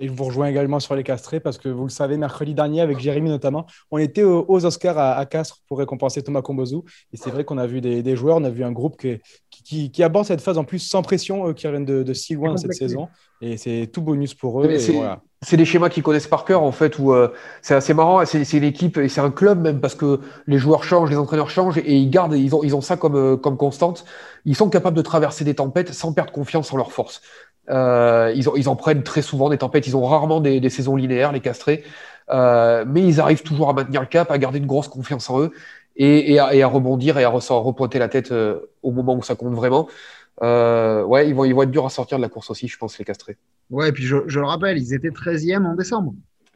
Et 0.00 0.08
je 0.08 0.12
vous 0.12 0.24
rejoins 0.24 0.46
également 0.46 0.80
sur 0.80 0.96
les 0.96 1.02
castrés 1.02 1.40
parce 1.40 1.58
que 1.58 1.68
vous 1.68 1.84
le 1.84 1.90
savez, 1.90 2.16
mercredi 2.16 2.54
dernier, 2.54 2.80
avec 2.80 2.98
Jérémy 2.98 3.28
notamment, 3.28 3.66
on 3.90 3.98
était 3.98 4.22
aux, 4.22 4.64
Oscars 4.64 4.98
à, 4.98 5.24
Castres 5.26 5.58
pour 5.68 5.78
récompenser 5.78 6.22
Thomas 6.22 6.40
Combozu. 6.40 6.78
Et 7.12 7.18
c'est 7.18 7.30
vrai 7.30 7.44
qu'on 7.44 7.58
a 7.58 7.66
vu 7.66 7.82
des, 7.82 8.16
joueurs, 8.16 8.38
on 8.38 8.44
a 8.44 8.50
vu 8.50 8.64
un 8.64 8.72
groupe 8.72 8.96
qui, 8.96 9.90
qui, 9.90 10.02
aborde 10.02 10.24
cette 10.24 10.40
phase 10.40 10.56
en 10.56 10.64
plus 10.64 10.78
sans 10.78 11.02
pression, 11.02 11.52
qui 11.52 11.66
reviennent 11.66 11.84
de, 11.84 12.14
si 12.14 12.34
loin 12.34 12.56
cette 12.56 12.72
saison. 12.72 13.08
Et 13.42 13.58
c'est 13.58 13.90
tout 13.92 14.00
bonus 14.00 14.34
pour 14.34 14.62
eux. 14.62 14.78
C'est 15.42 15.56
des 15.56 15.64
schémas 15.64 15.88
qu'ils 15.88 16.02
connaissent 16.02 16.26
par 16.26 16.44
cœur, 16.44 16.62
en 16.62 16.72
fait, 16.72 16.98
où 16.98 17.14
euh, 17.14 17.28
c'est 17.62 17.74
assez 17.74 17.94
marrant. 17.94 18.22
C'est 18.26 18.52
une 18.52 18.64
équipe 18.64 18.98
et 18.98 19.08
c'est 19.08 19.22
un 19.22 19.30
club 19.30 19.58
même 19.58 19.80
parce 19.80 19.94
que 19.94 20.20
les 20.46 20.58
joueurs 20.58 20.84
changent, 20.84 21.08
les 21.08 21.16
entraîneurs 21.16 21.48
changent 21.48 21.78
et 21.78 21.96
ils 21.96 22.10
gardent, 22.10 22.34
ils 22.34 22.54
ont, 22.54 22.62
ils 22.62 22.76
ont 22.76 22.82
ça 22.82 22.98
comme, 22.98 23.16
euh, 23.16 23.36
comme 23.38 23.56
constante. 23.56 24.04
Ils 24.44 24.54
sont 24.54 24.68
capables 24.68 24.96
de 24.96 25.02
traverser 25.02 25.44
des 25.44 25.54
tempêtes 25.54 25.94
sans 25.94 26.12
perdre 26.12 26.30
confiance 26.30 26.70
en 26.74 26.76
leur 26.76 26.92
force. 26.92 27.22
Euh, 27.68 28.32
ils, 28.34 28.44
ils, 28.56 28.68
en 28.68 28.76
prennent 28.76 29.02
très 29.02 29.22
souvent 29.22 29.48
des 29.48 29.58
tempêtes. 29.58 29.86
Ils 29.86 29.96
ont 29.96 30.04
rarement 30.04 30.40
des, 30.40 30.60
des 30.60 30.70
saisons 30.70 30.96
linéaires, 30.96 31.32
les 31.32 31.40
castrés. 31.40 31.84
Euh, 32.30 32.84
mais 32.86 33.06
ils 33.06 33.20
arrivent 33.20 33.42
toujours 33.42 33.68
à 33.68 33.72
maintenir 33.72 34.00
le 34.00 34.06
cap, 34.06 34.30
à 34.30 34.38
garder 34.38 34.58
une 34.58 34.66
grosse 34.66 34.88
confiance 34.88 35.28
en 35.30 35.40
eux 35.40 35.50
et, 35.96 36.32
et, 36.32 36.38
à, 36.38 36.54
et 36.54 36.62
à, 36.62 36.68
rebondir 36.68 37.18
et 37.18 37.24
à, 37.24 37.28
repointer 37.28 37.98
la 37.98 38.08
tête 38.08 38.30
euh, 38.30 38.60
au 38.82 38.92
moment 38.92 39.16
où 39.16 39.22
ça 39.22 39.34
compte 39.34 39.54
vraiment. 39.54 39.88
Ouais, 40.40 41.28
ils 41.28 41.34
vont, 41.34 41.44
ils 41.44 41.54
vont 41.54 41.62
être 41.62 41.70
durs 41.70 41.86
à 41.86 41.90
sortir 41.90 42.18
de 42.18 42.22
la 42.22 42.28
course 42.28 42.50
aussi, 42.50 42.66
je 42.68 42.78
pense, 42.78 42.98
les 42.98 43.04
castrés. 43.04 43.36
Ouais, 43.68 43.88
et 43.88 43.92
puis 43.92 44.04
je, 44.04 44.16
je 44.26 44.40
le 44.40 44.46
rappelle, 44.46 44.78
ils 44.78 44.94
étaient 44.94 45.10
13e 45.10 45.66
en 45.66 45.74
décembre. 45.74 46.14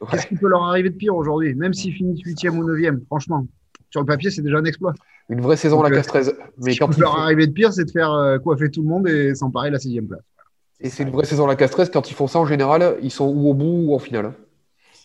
Qu'est-ce 0.09 0.27
qui 0.27 0.35
peut 0.35 0.47
leur 0.47 0.63
arriver 0.63 0.89
de 0.89 0.95
pire 0.95 1.15
aujourd'hui 1.15 1.55
Même 1.55 1.73
s'ils 1.73 1.93
finissent 1.93 2.21
8e 2.25 2.49
ou 2.57 2.67
9e, 2.67 3.05
franchement, 3.05 3.45
sur 3.89 4.01
le 4.01 4.05
papier, 4.05 4.31
c'est 4.31 4.41
déjà 4.41 4.57
un 4.57 4.65
exploit. 4.65 4.93
Une 5.29 5.41
vraie 5.41 5.57
saison, 5.57 5.77
Donc, 5.77 5.89
la 5.89 5.95
castreuse. 5.95 6.33
Mais 6.63 6.73
ce 6.73 6.79
qui 6.79 6.89
peut 6.89 7.01
leur 7.01 7.17
arriver 7.17 7.47
de 7.47 7.51
pire, 7.51 7.71
c'est 7.73 7.85
de 7.85 7.91
faire 7.91 8.39
coiffer 8.43 8.69
tout 8.69 8.81
le 8.81 8.87
monde 8.87 9.07
et 9.07 9.35
s'emparer 9.35 9.69
la 9.69 9.79
6 9.79 10.01
place. 10.01 10.21
Et 10.79 10.89
c'est 10.89 11.03
une 11.03 11.09
vraie 11.09 11.25
saison 11.25 11.47
la 11.47 11.55
Castres. 11.55 11.89
Quand 11.91 12.09
ils 12.09 12.13
font 12.13 12.27
ça, 12.27 12.39
en 12.39 12.45
général, 12.45 12.97
ils 13.01 13.11
sont 13.11 13.27
ou 13.27 13.49
au 13.49 13.53
bout 13.53 13.87
ou 13.87 13.95
en 13.95 13.99
finale. 13.99 14.33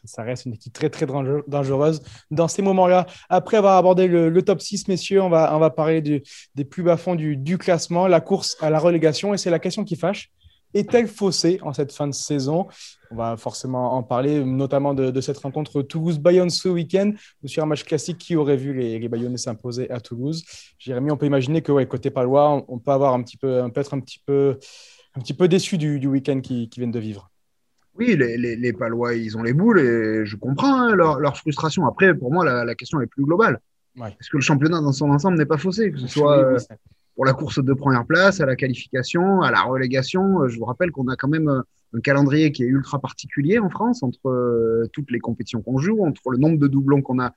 Ça 0.04 0.22
reste 0.22 0.46
une 0.46 0.54
équipe 0.54 0.72
très, 0.72 0.88
très 0.88 1.06
dangereuse 1.06 2.02
dans 2.30 2.48
ces 2.48 2.62
moments-là. 2.62 3.06
Après 3.28 3.58
avoir 3.58 3.76
abordé 3.76 4.08
le, 4.08 4.42
top 4.42 4.60
6, 4.60 4.88
messieurs, 4.88 5.22
on 5.22 5.28
va, 5.28 5.54
on 5.54 5.58
va 5.58 5.70
parler 5.70 6.00
des 6.00 6.64
plus 6.64 6.82
bas-fonds 6.82 7.14
du, 7.14 7.36
du, 7.36 7.58
classement, 7.58 8.06
la 8.06 8.20
course 8.20 8.56
à 8.60 8.70
la 8.70 8.78
relégation. 8.78 9.34
Et 9.34 9.38
c'est 9.38 9.50
la 9.50 9.58
question 9.58 9.84
qui 9.84 9.96
fâche. 9.96 10.30
Est-elle 10.72 11.08
faussée 11.08 11.58
en 11.62 11.72
cette 11.72 11.92
fin 11.92 12.06
de 12.06 12.14
saison? 12.14 12.68
On 13.10 13.16
va 13.16 13.36
forcément 13.36 13.94
en 13.94 14.02
parler, 14.04 14.42
notamment 14.44 14.94
de, 14.94 15.20
cette 15.20 15.38
rencontre 15.38 15.82
Toulouse-Bayonne 15.82 16.50
ce 16.50 16.68
week-end, 16.68 17.12
ou 17.42 17.48
sur 17.48 17.62
un 17.62 17.66
match 17.66 17.84
classique 17.84 18.18
qui 18.18 18.36
aurait 18.36 18.56
vu 18.56 18.72
les, 18.72 18.98
les 18.98 19.08
Bayonnais 19.08 19.36
s'imposer 19.36 19.90
à 19.90 20.00
Toulouse? 20.00 20.44
Jérémy, 20.78 21.10
on 21.10 21.16
peut 21.16 21.26
imaginer 21.26 21.60
que 21.60 21.72
ouais, 21.72 21.86
côté 21.86 22.10
palois, 22.10 22.50
on, 22.50 22.64
on 22.68 22.78
peut 22.78 22.92
avoir 22.92 23.14
un 23.14 23.22
petit 23.22 23.36
peu, 23.36 23.68
peut-être 23.72 23.94
un 23.94 24.00
petit 24.00 24.20
peu 24.24 24.58
un 25.20 25.22
petit 25.22 25.34
peu 25.34 25.48
déçu 25.48 25.76
du, 25.76 26.06
week-end 26.06 26.40
qu'ils 26.40 26.70
viennent 26.78 26.90
de 26.90 26.98
vivre. 26.98 27.30
Oui, 27.98 28.16
les, 28.16 28.38
les, 28.38 28.72
Palois, 28.72 29.14
ils 29.14 29.36
ont 29.36 29.42
les 29.42 29.52
boules 29.52 29.78
et 29.78 30.24
je 30.24 30.34
comprends 30.36 30.80
hein, 30.80 30.94
leur, 30.94 31.36
frustration. 31.36 31.86
Après, 31.86 32.14
pour 32.14 32.32
moi, 32.32 32.42
la, 32.64 32.74
question 32.74 33.02
est 33.02 33.06
plus 33.06 33.24
globale. 33.24 33.60
Est-ce 33.98 34.30
que 34.30 34.38
le 34.38 34.42
championnat 34.42 34.80
dans 34.80 34.92
son 34.92 35.10
ensemble 35.10 35.36
n'est 35.36 35.44
pas 35.44 35.58
faussé, 35.58 35.92
que 35.92 35.98
ce 35.98 36.06
soit 36.06 36.38
euh, 36.38 36.58
pour 37.16 37.26
la 37.26 37.34
course 37.34 37.62
de 37.62 37.74
première 37.74 38.06
place, 38.06 38.40
à 38.40 38.46
la 38.46 38.56
qualification, 38.56 39.42
à 39.42 39.50
la 39.50 39.60
relégation. 39.60 40.40
Euh, 40.40 40.48
je 40.48 40.58
vous 40.58 40.64
rappelle 40.64 40.90
qu'on 40.90 41.08
a 41.08 41.16
quand 41.16 41.28
même 41.28 41.50
euh, 41.50 41.60
un 41.92 42.00
calendrier 42.00 42.50
qui 42.50 42.62
est 42.62 42.66
ultra 42.66 42.98
particulier 42.98 43.58
en 43.58 43.68
France 43.68 44.02
entre 44.02 44.88
toutes 44.94 45.10
les 45.10 45.18
compétitions 45.18 45.60
qu'on 45.60 45.76
joue, 45.76 46.02
entre 46.02 46.30
le 46.30 46.38
nombre 46.38 46.58
de 46.58 46.66
doublons 46.66 47.02
qu'on 47.02 47.18
a 47.18 47.34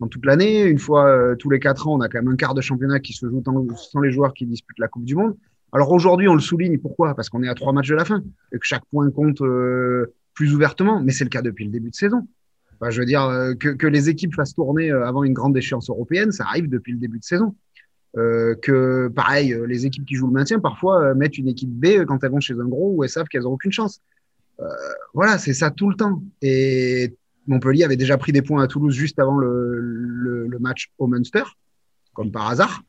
dans 0.00 0.08
toute 0.08 0.26
l'année. 0.26 0.64
Une 0.64 0.80
fois 0.80 1.34
tous 1.38 1.48
les 1.48 1.60
quatre 1.60 1.88
ans, 1.88 1.94
on 1.94 2.00
a 2.02 2.10
quand 2.10 2.18
même 2.18 2.34
un 2.34 2.36
quart 2.36 2.52
de 2.52 2.60
championnat 2.60 3.00
qui 3.00 3.14
se 3.14 3.26
joue 3.26 3.42
sans 3.76 4.00
les 4.00 4.10
joueurs 4.10 4.34
qui 4.34 4.44
disputent 4.44 4.80
la 4.80 4.88
Coupe 4.88 5.04
du 5.04 5.14
Monde. 5.14 5.36
Alors 5.72 5.90
aujourd'hui, 5.90 6.28
on 6.28 6.34
le 6.34 6.40
souligne. 6.40 6.78
Pourquoi? 6.78 7.14
Parce 7.14 7.30
qu'on 7.30 7.42
est 7.42 7.48
à 7.48 7.54
trois 7.54 7.72
matchs 7.72 7.88
de 7.88 7.94
la 7.94 8.04
fin 8.04 8.22
et 8.52 8.58
que 8.58 8.66
chaque 8.66 8.84
point 8.90 9.10
compte 9.10 9.40
euh, 9.40 10.14
plus 10.34 10.54
ouvertement. 10.54 11.02
Mais 11.02 11.12
c'est 11.12 11.24
le 11.24 11.30
cas 11.30 11.42
depuis 11.42 11.64
le 11.64 11.70
début 11.70 11.90
de 11.90 11.94
saison. 11.94 12.28
Je 12.88 12.98
veux 12.98 13.06
dire 13.06 13.22
euh, 13.22 13.54
que, 13.54 13.86
les 13.86 14.08
équipes 14.08 14.34
fassent 14.34 14.54
tourner 14.54 14.90
euh, 14.90 15.06
avant 15.06 15.22
une 15.22 15.32
grande 15.32 15.56
échéance 15.56 15.88
européenne, 15.88 16.32
ça 16.32 16.44
arrive 16.44 16.68
depuis 16.68 16.92
le 16.92 16.98
début 16.98 17.18
de 17.18 17.24
saison. 17.24 17.54
Que 18.14 19.08
pareil, 19.08 19.56
les 19.66 19.86
équipes 19.86 20.04
qui 20.04 20.16
jouent 20.16 20.26
le 20.26 20.34
maintien 20.34 20.60
parfois 20.60 21.14
mettent 21.14 21.38
une 21.38 21.48
équipe 21.48 21.70
B 21.70 22.04
quand 22.06 22.22
elles 22.22 22.30
vont 22.30 22.40
chez 22.40 22.52
un 22.52 22.68
gros 22.68 22.92
où 22.94 23.04
elles 23.04 23.08
savent 23.08 23.26
qu'elles 23.26 23.44
n'ont 23.44 23.52
aucune 23.52 23.72
chance. 23.72 24.02
Voilà, 25.14 25.38
c'est 25.38 25.54
ça 25.54 25.70
tout 25.70 25.88
le 25.88 25.96
temps. 25.96 26.22
Et 26.42 27.16
Montpellier 27.46 27.84
avait 27.84 27.96
déjà 27.96 28.18
pris 28.18 28.30
des 28.30 28.42
points 28.42 28.62
à 28.62 28.66
Toulouse 28.66 28.94
juste 28.94 29.18
avant 29.18 29.38
le, 29.38 30.58
match 30.60 30.92
au 30.98 31.06
Munster, 31.06 31.44
comme 32.12 32.30
par 32.30 32.48
hasard. 32.48 32.82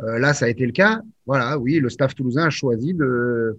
Là, 0.00 0.34
ça 0.34 0.46
a 0.46 0.48
été 0.48 0.66
le 0.66 0.72
cas. 0.72 1.00
Voilà, 1.26 1.58
oui, 1.58 1.80
le 1.80 1.88
staff 1.88 2.14
toulousain 2.14 2.44
a 2.44 2.50
choisi 2.50 2.94
de, 2.94 3.58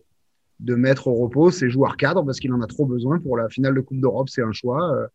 de 0.59 0.75
mettre 0.75 1.07
au 1.07 1.15
repos 1.15 1.51
ses 1.51 1.69
joueurs 1.69 1.97
cadres 1.97 2.23
parce 2.23 2.39
qu'il 2.39 2.53
en 2.53 2.61
a 2.61 2.67
trop 2.67 2.85
besoin 2.85 3.19
pour 3.19 3.37
la 3.37 3.49
finale 3.49 3.75
de 3.75 3.81
Coupe 3.81 3.99
d'Europe. 3.99 4.29
C'est 4.29 4.43
un 4.43 4.51
choix. 4.51 4.93
Euh, 4.95 5.07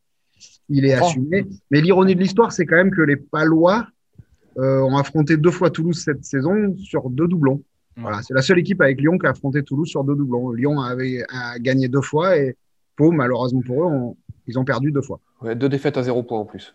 il 0.68 0.84
est 0.84 0.94
assumé. 0.94 1.46
Mais 1.70 1.80
l'ironie 1.80 2.14
de 2.14 2.20
l'histoire, 2.20 2.52
c'est 2.52 2.66
quand 2.66 2.76
même 2.76 2.90
que 2.90 3.02
les 3.02 3.16
Palois 3.16 3.86
euh, 4.58 4.80
ont 4.80 4.96
affronté 4.96 5.36
deux 5.36 5.50
fois 5.50 5.70
Toulouse 5.70 6.02
cette 6.02 6.24
saison 6.24 6.74
sur 6.76 7.08
deux 7.10 7.28
doublons. 7.28 7.62
Voilà, 7.96 8.22
c'est 8.22 8.32
la 8.34 8.40
seule 8.40 8.58
équipe 8.58 8.80
avec 8.80 9.00
Lyon 9.00 9.18
qui 9.18 9.26
a 9.26 9.30
affronté 9.30 9.62
Toulouse 9.62 9.88
sur 9.88 10.04
deux 10.04 10.14
doublons. 10.14 10.52
Lyon 10.52 10.80
avait 10.80 11.22
gagné 11.58 11.88
deux 11.88 12.00
fois 12.00 12.38
et 12.38 12.56
Pau, 12.96 13.10
malheureusement 13.12 13.60
pour 13.62 13.84
eux, 13.84 14.14
Ils 14.46 14.58
ont 14.58 14.64
perdu 14.64 14.92
deux 14.92 15.02
fois. 15.02 15.20
deux 15.54 15.68
défaites 15.68 15.96
à 15.96 16.02
zéro 16.02 16.22
point 16.22 16.38
en 16.38 16.44
plus. 16.44 16.74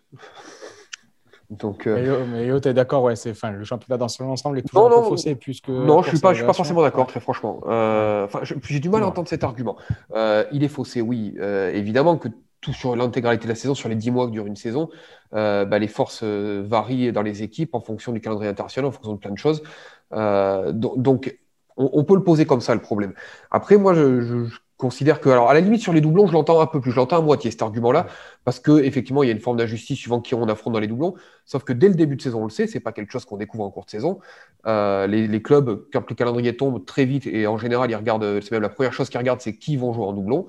Donc, 1.59 1.87
euh... 1.87 2.25
Mais 2.31 2.61
tu 2.61 2.67
es 2.67 2.73
d'accord, 2.73 3.03
ouais, 3.03 3.15
c'est 3.15 3.33
fin, 3.33 3.51
le 3.51 3.63
championnat 3.63 3.97
dans 3.97 4.07
son 4.07 4.25
ensemble 4.25 4.59
est 4.59 4.63
toujours 4.63 4.89
non, 4.89 4.99
un 4.99 5.01
peu 5.01 5.09
faussé 5.09 5.35
plus 5.35 5.61
que. 5.61 5.71
Non, 5.71 6.01
je 6.01 6.07
ne 6.07 6.15
suis, 6.15 6.21
pas, 6.21 6.33
je 6.33 6.37
suis 6.37 6.45
pas 6.45 6.53
forcément 6.53 6.81
d'accord, 6.81 7.07
très 7.07 7.19
franchement. 7.19 7.61
Euh, 7.67 8.27
J'ai 8.63 8.79
du 8.79 8.89
mal 8.89 9.03
à 9.03 9.07
entendre 9.07 9.27
cet 9.27 9.43
argument. 9.43 9.77
Euh, 10.15 10.45
il 10.51 10.63
est 10.63 10.69
faussé, 10.69 11.01
oui. 11.01 11.35
Évidemment 11.73 12.17
que 12.17 12.29
tout 12.61 12.73
sur 12.73 12.95
l'intégralité 12.95 13.45
de 13.45 13.49
la 13.49 13.55
saison, 13.55 13.75
sur 13.75 13.89
les 13.89 13.95
10 13.95 14.11
mois 14.11 14.25
que 14.25 14.31
dure 14.31 14.47
une 14.47 14.55
saison, 14.55 14.89
bah, 15.31 15.79
les 15.79 15.87
forces 15.87 16.23
varient 16.23 17.11
dans 17.11 17.21
les 17.21 17.43
équipes 17.43 17.75
en 17.75 17.81
fonction 17.81 18.11
du 18.11 18.21
calendrier 18.21 18.49
international, 18.49 18.87
en 18.87 18.91
fonction 18.91 19.13
de 19.13 19.19
plein 19.19 19.31
de 19.31 19.37
choses. 19.37 19.61
donc, 20.11 21.37
on, 21.77 21.89
on, 21.91 22.03
peut 22.05 22.15
le 22.15 22.23
poser 22.23 22.45
comme 22.45 22.61
ça, 22.61 22.73
le 22.73 22.81
problème. 22.81 23.13
Après, 23.51 23.77
moi, 23.77 23.93
je, 23.93 24.21
je, 24.21 24.45
considère 24.85 25.19
que, 25.19 25.29
alors 25.29 25.49
à 25.49 25.55
la 25.55 25.61
limite 25.61 25.81
sur 25.81 25.93
les 25.93 26.01
doublons, 26.01 26.27
je 26.27 26.33
l'entends 26.33 26.61
un 26.61 26.67
peu 26.67 26.79
plus, 26.79 26.91
je 26.91 26.97
l'entends 26.97 27.17
à 27.17 27.21
moitié 27.21 27.49
cet 27.49 27.63
argument-là, 27.63 28.05
parce 28.43 28.59
que 28.59 28.83
effectivement 28.83 29.23
il 29.23 29.27
y 29.27 29.29
a 29.31 29.33
une 29.33 29.39
forme 29.39 29.57
d'injustice 29.57 29.97
suivant 29.97 30.21
qui 30.21 30.35
on 30.35 30.47
affronte 30.47 30.73
dans 30.73 30.79
les 30.79 30.85
doublons. 30.85 31.15
Sauf 31.45 31.63
que 31.63 31.73
dès 31.73 31.87
le 31.87 31.95
début 31.95 32.15
de 32.15 32.21
saison, 32.21 32.41
on 32.41 32.43
le 32.43 32.51
sait, 32.51 32.67
c'est 32.67 32.79
pas 32.79 32.91
quelque 32.91 33.11
chose 33.11 33.25
qu'on 33.25 33.37
découvre 33.37 33.63
en 33.63 33.71
cours 33.71 33.85
de 33.85 33.89
saison. 33.89 34.19
Euh, 34.67 35.07
les, 35.07 35.41
clubs, 35.41 35.87
quand 35.91 36.07
le 36.07 36.15
calendrier 36.15 36.55
tombe 36.55 36.85
très 36.85 37.05
vite 37.05 37.25
et 37.25 37.47
en 37.47 37.57
général 37.57 37.89
ils 37.89 37.95
regardent, 37.95 38.41
c'est 38.41 38.51
même 38.51 38.61
la 38.61 38.69
première 38.69 38.93
chose 38.93 39.09
qu'ils 39.09 39.17
regardent, 39.17 39.41
c'est 39.41 39.57
qui 39.57 39.75
vont 39.75 39.91
jouer 39.91 40.05
en 40.05 40.13
doublon. 40.13 40.45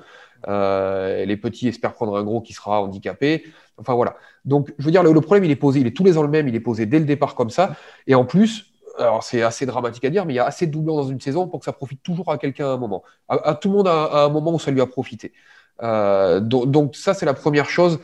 Euh, 0.48 1.24
les 1.24 1.38
petits 1.38 1.68
espèrent 1.68 1.94
prendre 1.94 2.14
un 2.18 2.22
gros 2.22 2.42
qui 2.42 2.52
sera 2.52 2.82
handicapé. 2.82 3.44
Enfin 3.78 3.94
voilà. 3.94 4.16
Donc 4.44 4.74
je 4.78 4.84
veux 4.84 4.90
dire, 4.90 5.02
le, 5.02 5.12
le 5.12 5.20
problème 5.22 5.44
il 5.44 5.50
est 5.50 5.56
posé, 5.56 5.80
il 5.80 5.86
est 5.86 5.96
tous 5.96 6.04
les 6.04 6.18
ans 6.18 6.22
le 6.22 6.28
même, 6.28 6.46
il 6.46 6.54
est 6.54 6.60
posé 6.60 6.84
dès 6.84 6.98
le 6.98 7.06
départ 7.06 7.34
comme 7.34 7.50
ça. 7.50 7.74
Et 8.06 8.14
en 8.14 8.26
plus, 8.26 8.66
alors 8.98 9.22
c'est 9.22 9.42
assez 9.42 9.66
dramatique 9.66 10.04
à 10.04 10.10
dire, 10.10 10.26
mais 10.26 10.34
il 10.34 10.36
y 10.36 10.40
a 10.40 10.46
assez 10.46 10.66
de 10.66 10.72
doublons 10.72 10.96
dans 10.96 11.08
une 11.08 11.20
saison 11.20 11.48
pour 11.48 11.60
que 11.60 11.64
ça 11.64 11.72
profite 11.72 12.02
toujours 12.02 12.30
à 12.30 12.38
quelqu'un 12.38 12.66
à 12.66 12.70
un 12.70 12.76
moment. 12.76 13.02
À, 13.28 13.54
tout 13.54 13.68
le 13.68 13.76
monde 13.76 13.88
à, 13.88 14.24
un 14.24 14.28
moment 14.28 14.54
où 14.54 14.58
ça 14.58 14.70
lui 14.70 14.80
a 14.80 14.86
profité. 14.86 15.32
Euh, 15.82 16.40
donc, 16.40 16.96
ça, 16.96 17.14
c'est 17.14 17.26
la 17.26 17.34
première 17.34 17.68
chose 17.68 18.00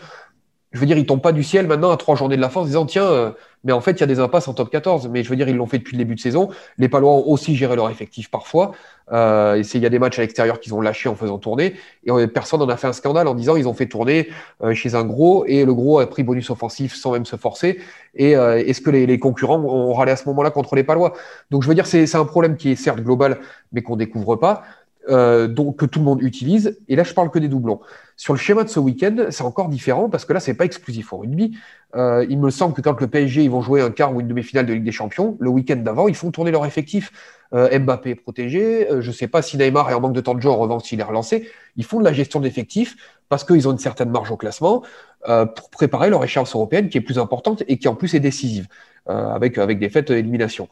je 0.73 0.79
veux 0.81 0.87
dire, 0.87 0.97
ils 0.97 1.07
tombent 1.07 1.23
pas 1.23 1.33
du 1.33 1.43
ciel 1.43 1.67
maintenant 1.67 1.91
à 1.91 1.97
trois 1.97 2.17
journées 2.17 2.37
de 2.37 2.41
la 2.41 2.49
fin 2.49 2.61
en 2.61 2.65
disant 2.65 2.87
tiens, 2.87 3.05
euh, 3.05 3.31
mais 3.65 3.73
en 3.73 3.81
fait, 3.81 3.93
il 3.93 4.01
y 4.01 4.03
a 4.03 4.07
des 4.07 4.19
impasses 4.19 4.49
en 4.49 4.55
top 4.55 4.71
14. 4.71 5.09
Mais 5.09 5.23
je 5.23 5.29
veux 5.29 5.37
dire, 5.37 5.49
ils 5.49 5.57
l'ont 5.57 5.67
fait 5.67 5.79
depuis 5.79 5.97
le 5.97 5.99
début 5.99 6.15
de 6.15 6.21
saison. 6.21 6.49
Les 6.79 6.89
Palois 6.89 7.13
ont 7.13 7.29
aussi 7.29 7.55
géré 7.57 7.77
leur 7.77 7.91
effectif 7.91 8.31
parfois. 8.31 8.73
Euh, 9.13 9.63
il 9.75 9.81
y 9.81 9.87
a 9.87 9.89
des 9.89 9.99
matchs 9.99 10.19
à 10.19 10.23
l'extérieur 10.23 10.59
qu'ils 10.61 10.75
ont 10.75 10.81
lâchés 10.81 11.09
en 11.09 11.15
faisant 11.15 11.39
tourner. 11.39 11.75
Et 12.05 12.27
personne 12.29 12.61
n'en 12.61 12.69
a 12.69 12.77
fait 12.77 12.87
un 12.87 12.93
scandale 12.93 13.29
en 13.29 13.35
disant 13.35 13.57
ils 13.57 13.69
ont 13.69 13.75
fait 13.75 13.87
tourner 13.87 14.29
euh, 14.63 14.75
chez 14.75 14.95
un 14.95 15.05
gros 15.05 15.45
et 15.47 15.65
le 15.65 15.75
gros 15.75 15.99
a 16.01 16.07
pris 16.07 16.23
bonus 16.23 16.51
offensif 16.51 16.95
sans 16.95 17.13
même 17.13 17.27
se 17.27 17.37
forcer. 17.37 17.79
Et 18.15 18.37
euh, 18.37 18.59
est-ce 18.59 18.81
que 18.81 18.91
les, 18.91 19.07
les, 19.07 19.19
concurrents 19.19 19.61
ont 19.61 19.93
râlé 19.93 20.13
à 20.13 20.17
ce 20.17 20.29
moment-là 20.29 20.51
contre 20.51 20.75
les 20.75 20.85
Palois? 20.85 21.13
Donc 21.51 21.63
je 21.63 21.69
veux 21.69 21.75
dire, 21.75 21.87
c'est 21.87 22.15
un 22.15 22.25
problème 22.25 22.57
qui 22.57 22.71
est 22.71 22.77
certes 22.77 23.01
global, 23.01 23.39
mais 23.73 23.83
qu'on 23.83 23.97
découvre 23.97 24.37
pas. 24.37 24.63
Euh, 25.09 25.49
donc, 25.49 25.77
que 25.77 25.87
tout 25.87 25.99
le 25.99 26.05
monde 26.05 26.23
utilise. 26.23 26.79
Et 26.89 26.95
là, 26.95 27.03
je 27.03 27.13
parle 27.13 27.31
que 27.31 27.39
des 27.39 27.49
doublons. 27.49 27.81
Sur 28.17 28.35
le 28.35 28.39
schéma 28.39 28.63
de 28.63 28.69
ce 28.69 28.79
week-end, 28.79 29.27
c'est 29.31 29.43
encore 29.43 29.69
différent 29.69 30.09
parce 30.09 30.25
que 30.25 30.33
là, 30.33 30.39
c'est 30.39 30.55
pas 30.55 30.65
exclusif 30.65 31.13
au 31.13 31.19
rugby. 31.19 31.57
Euh, 31.97 32.25
il 32.29 32.39
me 32.39 32.51
semble 32.51 32.75
que 32.75 32.81
quand 32.81 33.01
le 33.01 33.07
PSG 33.07 33.43
ils 33.43 33.51
vont 33.51 33.63
jouer 33.63 33.81
un 33.83 33.91
quart 33.91 34.15
ou 34.15 34.21
une 34.21 34.29
demi-finale 34.29 34.65
de 34.65 34.73
Ligue 34.73 34.85
des 34.85 34.93
Champions, 34.93 35.37
le 35.41 35.51
week-end 35.51 35.77
d'avant, 35.77 36.09
ils 36.09 36.15
font 36.15 36.31
tourner 36.31 36.51
leur 36.51 36.65
effectif. 36.65 37.13
Euh, 37.53 37.77
Mbappé 37.79 38.11
est 38.11 38.15
protégé. 38.15 38.91
Euh, 38.91 39.01
je 39.01 39.11
sais 39.11 39.27
pas 39.27 39.43
si 39.43 39.57
Neymar 39.57 39.91
est 39.91 39.95
en 39.95 40.01
manque 40.01 40.15
de 40.15 40.21
temps 40.21 40.35
de 40.35 40.41
jeu, 40.41 40.49
en 40.49 40.57
revanche, 40.57 40.85
s'il 40.85 41.01
est 41.01 41.05
relancé. 41.05 41.51
Ils 41.77 41.85
font 41.85 41.99
de 41.99 42.05
la 42.05 42.13
gestion 42.13 42.41
d'effectifs 42.41 42.97
parce 43.29 43.45
qu'ils 43.45 43.67
ont 43.69 43.73
une 43.73 43.79
certaine 43.79 44.11
marge 44.11 44.31
au 44.31 44.37
classement 44.37 44.83
euh, 45.29 45.45
pour 45.45 45.69
préparer 45.71 46.09
leur 46.09 46.23
échéance 46.23 46.55
européenne 46.55 46.89
qui 46.89 46.99
est 46.99 47.03
plus 47.03 47.19
importante 47.19 47.63
et 47.67 47.77
qui 47.79 47.89
en 47.89 47.95
plus 47.95 48.15
est 48.15 48.21
décisive 48.21 48.69
avec, 49.07 49.59
avec 49.59 49.81
des 49.81 49.89
fêtes 49.89 50.11
élimination. 50.11 50.69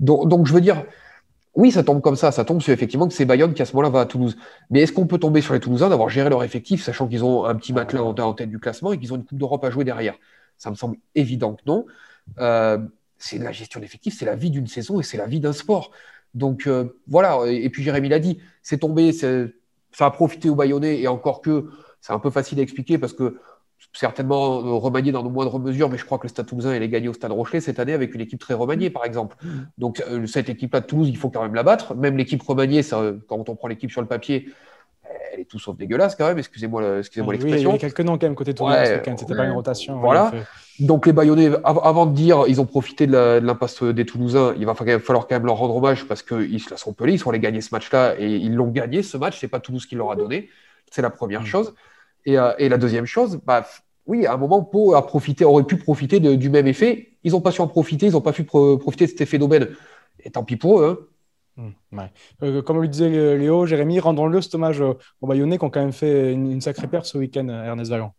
Donc, 0.00 0.28
donc, 0.28 0.46
je 0.46 0.52
veux 0.52 0.60
dire, 0.60 0.84
oui, 1.54 1.72
ça 1.72 1.82
tombe 1.82 2.00
comme 2.00 2.16
ça. 2.16 2.30
Ça 2.32 2.44
tombe 2.44 2.60
sur 2.62 2.72
effectivement 2.72 3.08
que 3.08 3.14
c'est 3.14 3.24
Bayonne 3.24 3.54
qui 3.54 3.62
à 3.62 3.64
ce 3.64 3.74
moment-là 3.74 3.90
va 3.90 4.00
à 4.00 4.06
Toulouse. 4.06 4.36
Mais 4.70 4.82
est-ce 4.82 4.92
qu'on 4.92 5.06
peut 5.06 5.18
tomber 5.18 5.40
sur 5.40 5.54
les 5.54 5.60
Toulousains 5.60 5.88
d'avoir 5.88 6.08
géré 6.08 6.30
leur 6.30 6.44
effectif, 6.44 6.82
sachant 6.82 7.08
qu'ils 7.08 7.24
ont 7.24 7.44
un 7.44 7.54
petit 7.56 7.72
matelas 7.72 8.02
en, 8.02 8.34
tête 8.34 8.50
du 8.50 8.58
classement 8.58 8.92
et 8.92 8.98
qu'ils 8.98 9.12
ont 9.12 9.16
une 9.16 9.24
Coupe 9.24 9.38
d'Europe 9.38 9.64
à 9.64 9.70
jouer 9.70 9.84
derrière? 9.84 10.14
Ça 10.56 10.70
me 10.70 10.76
semble 10.76 10.96
évident 11.14 11.54
que 11.54 11.62
non. 11.66 11.86
Euh, 12.38 12.78
c'est 13.18 13.38
la 13.38 13.52
gestion 13.52 13.80
d'effectif, 13.80 14.16
c'est 14.16 14.24
la 14.24 14.36
vie 14.36 14.50
d'une 14.50 14.66
saison 14.66 15.00
et 15.00 15.02
c'est 15.02 15.16
la 15.16 15.26
vie 15.26 15.40
d'un 15.40 15.52
sport. 15.52 15.90
Donc 16.34 16.66
euh, 16.66 16.96
voilà. 17.08 17.40
Et, 17.46 17.68
puis 17.70 17.82
Jérémy 17.82 18.08
l'a 18.08 18.20
dit, 18.20 18.38
c'est 18.62 18.78
tombé, 18.78 19.12
ça 19.12 20.06
a 20.06 20.10
profité 20.10 20.48
au 20.48 20.54
Bayonnais 20.54 21.00
et 21.00 21.08
encore 21.08 21.40
que 21.42 21.70
c'est 22.00 22.12
un 22.12 22.18
peu 22.20 22.30
facile 22.30 22.60
à 22.60 22.62
expliquer 22.62 22.96
parce 22.96 23.12
que 23.12 23.38
certainement 23.92 24.58
euh, 24.58 24.74
remanié 24.74 25.12
dans 25.12 25.22
de 25.22 25.28
moindres 25.28 25.58
mesures, 25.58 25.88
mais 25.88 25.98
je 25.98 26.04
crois 26.04 26.18
que 26.18 26.24
le 26.24 26.28
Stade 26.28 26.46
Toulousain 26.46 26.72
est 26.72 26.88
gagné 26.88 27.08
au 27.08 27.12
Stade 27.12 27.32
Rochelet 27.32 27.60
cette 27.60 27.78
année 27.78 27.92
avec 27.92 28.14
une 28.14 28.20
équipe 28.20 28.40
très 28.40 28.54
remaniée, 28.54 28.90
par 28.90 29.04
exemple. 29.04 29.36
Mm. 29.42 29.48
Donc 29.78 30.02
euh, 30.08 30.26
cette 30.26 30.48
équipe-là 30.48 30.80
de 30.80 30.86
Toulouse, 30.86 31.08
il 31.08 31.16
faut 31.16 31.30
quand 31.30 31.42
même 31.42 31.54
la 31.54 31.62
battre. 31.62 31.94
Même 31.94 32.16
l'équipe 32.16 32.42
remaniée, 32.42 32.82
ça, 32.82 33.02
quand 33.28 33.48
on 33.48 33.56
prend 33.56 33.68
l'équipe 33.68 33.90
sur 33.90 34.00
le 34.00 34.06
papier, 34.06 34.48
elle 35.32 35.40
est 35.40 35.44
tout 35.44 35.58
sauf 35.58 35.76
dégueulasse 35.76 36.14
quand 36.14 36.26
même. 36.26 36.38
Excusez-moi, 36.38 36.98
excusez-moi 36.98 37.34
l'expression. 37.34 37.70
il 37.70 37.72
y 37.72 37.76
a 37.76 37.78
quelques 37.78 38.00
noms 38.00 38.16
quand 38.16 38.26
même 38.26 38.34
côté 38.34 38.54
Toulouse. 38.54 38.74
c'était 39.16 39.34
pas 39.34 39.44
une 39.44 39.52
rotation. 39.52 39.98
Voilà. 39.98 40.32
Donc 40.78 41.06
les 41.06 41.12
Bayonnais, 41.12 41.50
avant 41.64 42.06
de 42.06 42.14
dire 42.14 42.44
ils 42.46 42.60
ont 42.60 42.66
profité 42.66 43.06
de 43.06 43.40
l'impasse 43.42 43.82
des 43.82 44.06
Toulousains, 44.06 44.54
il 44.56 44.66
va 44.66 44.74
falloir 44.74 45.26
quand 45.26 45.34
même 45.34 45.46
leur 45.46 45.56
rendre 45.56 45.76
hommage 45.76 46.06
parce 46.06 46.22
qu'ils 46.22 46.60
se 46.60 46.70
la 46.70 46.76
sont 46.76 46.92
pelés, 46.92 47.14
ils 47.14 47.18
sont 47.18 47.30
allés 47.30 47.40
gagner 47.40 47.60
ce 47.60 47.74
match-là 47.74 48.14
et 48.18 48.36
ils 48.36 48.54
l'ont 48.54 48.70
gagné 48.70 49.02
ce 49.02 49.16
match. 49.16 49.38
C'est 49.40 49.48
pas 49.48 49.60
Toulouse 49.60 49.84
qui 49.84 49.96
leur 49.96 50.12
a 50.12 50.16
donné. 50.16 50.48
C'est 50.90 51.02
la 51.02 51.10
première 51.10 51.42
mm. 51.42 51.46
Euh, 52.28 52.54
et, 52.58 52.68
la 52.68 52.78
deuxième 52.78 53.06
chose, 53.06 53.40
bah, 53.44 53.66
oui, 54.06 54.26
à 54.26 54.34
un 54.34 54.36
moment, 54.36 54.62
Pau 54.62 54.94
a 54.94 55.06
profité, 55.06 55.44
aurait 55.44 55.64
pu 55.64 55.76
profiter 55.76 56.20
du 56.20 56.50
même 56.50 56.66
effet. 56.66 57.12
Ils 57.24 57.32
n'ont 57.32 57.40
pas 57.40 57.50
su 57.50 57.60
en 57.60 57.68
profiter, 57.68 58.06
ils 58.06 58.12
n'ont 58.12 58.20
pas 58.20 58.32
pu 58.32 58.44
profiter 58.44 59.06
de 59.06 59.10
cet 59.10 59.20
effet 59.20 59.38
d'aubaine. 59.38 59.68
Et 60.24 60.30
tant 60.30 60.44
pis 60.44 60.56
pour 60.56 60.80
eux. 60.80 61.08
Hein. 61.58 61.70
Mmh, 61.92 62.00
euh, 62.42 62.62
comme 62.62 62.80
le 62.80 62.88
disait 62.88 63.36
Léo, 63.36 63.66
Jérémy, 63.66 64.00
rendons-le 64.00 64.40
cet 64.40 64.54
hommage 64.54 64.80
aux 64.80 65.26
Bayonnais 65.26 65.58
qui 65.58 65.64
ont 65.64 65.70
quand 65.70 65.80
même 65.80 65.92
fait 65.92 66.32
une, 66.32 66.60
sacrée 66.60 66.86
perte 66.86 67.04
ce 67.04 67.18
week-end, 67.18 67.48
Ernest 67.48 67.90
Vallon. 67.90 68.10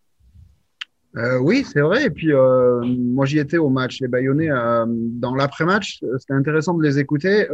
Euh, 1.17 1.39
oui, 1.39 1.65
c'est 1.65 1.81
vrai. 1.81 2.05
Et 2.05 2.09
puis, 2.09 2.31
moi, 2.33 3.25
j'y 3.25 3.39
étais 3.39 3.57
au 3.57 3.69
match. 3.69 3.99
Les 3.99 4.07
Bayonnais, 4.07 4.49
dans 4.87 5.35
l'après-match, 5.35 6.01
c'était 6.19 6.33
intéressant 6.33 6.73
de 6.75 6.83
les 6.83 6.99
écouter. 6.99 7.47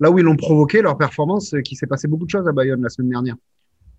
là 0.00 0.10
où 0.10 0.18
ils 0.18 0.24
l'ont 0.24 0.36
provoqué, 0.36 0.82
leur 0.82 0.96
performance, 0.96 1.54
qui 1.64 1.76
s'est 1.76 1.86
passé 1.86 2.06
beaucoup 2.06 2.26
de 2.26 2.30
choses 2.30 2.46
à 2.46 2.52
Bayonne 2.52 2.82
la 2.82 2.88
semaine 2.88 3.10
dernière 3.10 3.36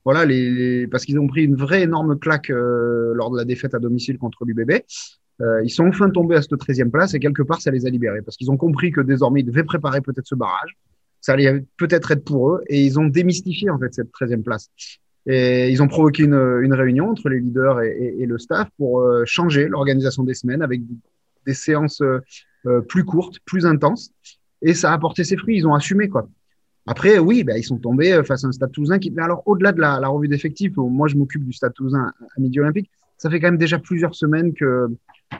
voilà, 0.05 0.25
les, 0.25 0.88
parce 0.88 1.05
qu'ils 1.05 1.20
ont 1.20 1.27
pris 1.27 1.43
une 1.43 1.55
vraie 1.55 1.84
énorme 1.84 2.17
claque 2.17 2.50
euh, 2.50 3.13
lors 3.13 3.31
de 3.31 3.38
la 3.38 3.46
défaite 3.46 3.74
à 3.74 3.79
domicile 3.79 4.17
contre 4.17 4.46
l'UBB. 4.46 4.81
Euh, 5.41 5.62
ils 5.63 5.70
sont 5.70 5.88
enfin 5.88 6.10
tombés 6.10 6.36
à 6.36 6.41
cette 6.41 6.51
13e 6.51 6.89
place 6.89 7.13
et 7.13 7.20
quelque 7.20 7.41
part, 7.41 7.62
ça 7.62 7.72
les 7.72 7.86
a 7.86 7.89
libérés 7.89 8.22
parce 8.22 8.38
qu'ils 8.38 8.51
ont 8.51 8.58
compris 8.58 8.91
que 8.91 9.01
désormais, 9.01 9.41
ils 9.41 9.46
devaient 9.46 9.63
préparer 9.63 10.01
peut-être 10.01 10.27
ce 10.27 10.36
barrage. 10.36 10.77
Ça 11.20 11.34
allait 11.34 11.65
peut-être 11.77 12.12
être 12.12 12.24
pour 12.24 12.50
eux 12.50 12.62
et 12.67 12.84
ils 12.84 13.00
ont 13.00 13.05
démystifié 13.05 13.70
en 13.70 13.79
fait 13.79 13.93
cette 13.93 14.12
13e 14.12 14.43
place. 14.43 14.70
Et 15.27 15.70
ils 15.70 15.84
ont 15.84 15.88
provoqué 15.88 16.24
une, 16.24 16.60
une 16.62 16.74
réunion 16.74 17.10
entre 17.10 17.29
les 17.29 17.39
leaders 17.39 17.81
et, 17.81 18.15
et, 18.20 18.25
le 18.25 18.39
staff 18.39 18.70
pour 18.77 19.01
euh, 19.01 19.24
changer 19.25 19.67
l'organisation 19.67 20.24
des 20.24 20.34
semaines 20.34 20.63
avec 20.63 20.81
des 21.46 21.53
séances 21.53 22.01
euh, 22.01 22.81
plus 22.81 23.05
courtes, 23.05 23.38
plus 23.46 23.65
intenses. 23.65 24.12
Et 24.63 24.74
ça 24.74 24.91
a 24.91 24.93
apporté 24.93 25.24
ses 25.24 25.38
fruits. 25.38 25.58
Ils 25.58 25.67
ont 25.67 25.74
assumé 25.74 26.10
quoi. 26.10 26.27
Après, 26.88 27.20
oui, 27.20 27.44
ben, 27.44 27.58
ils 27.58 27.64
sont 27.64 27.78
tombés 27.78 28.12
euh, 28.12 28.24
face 28.24 28.44
à 28.44 28.48
un 28.48 28.52
Stade 28.52 28.72
Toulousain 28.72 29.00
qui, 29.00 29.14
alors 29.18 29.44
au-delà 29.46 29.72
de 29.72 29.80
la, 29.80 30.08
revue 30.08 30.28
d'effectifs, 30.28 30.76
moi 30.78 31.08
je 31.08 31.16
m'occupe 31.16 31.44
du 31.44 31.54
Stade 31.54 31.74
Toulousain 31.74 32.12
à 32.20 32.40
Midi 32.40 32.60
Olympique, 32.60 32.90
ça 33.18 33.30
fait 33.30 33.40
quand 33.40 33.48
même 33.48 33.58
déjà 33.58 33.78
plusieurs 33.78 34.16
semaines 34.16 34.54
que, 34.54 34.88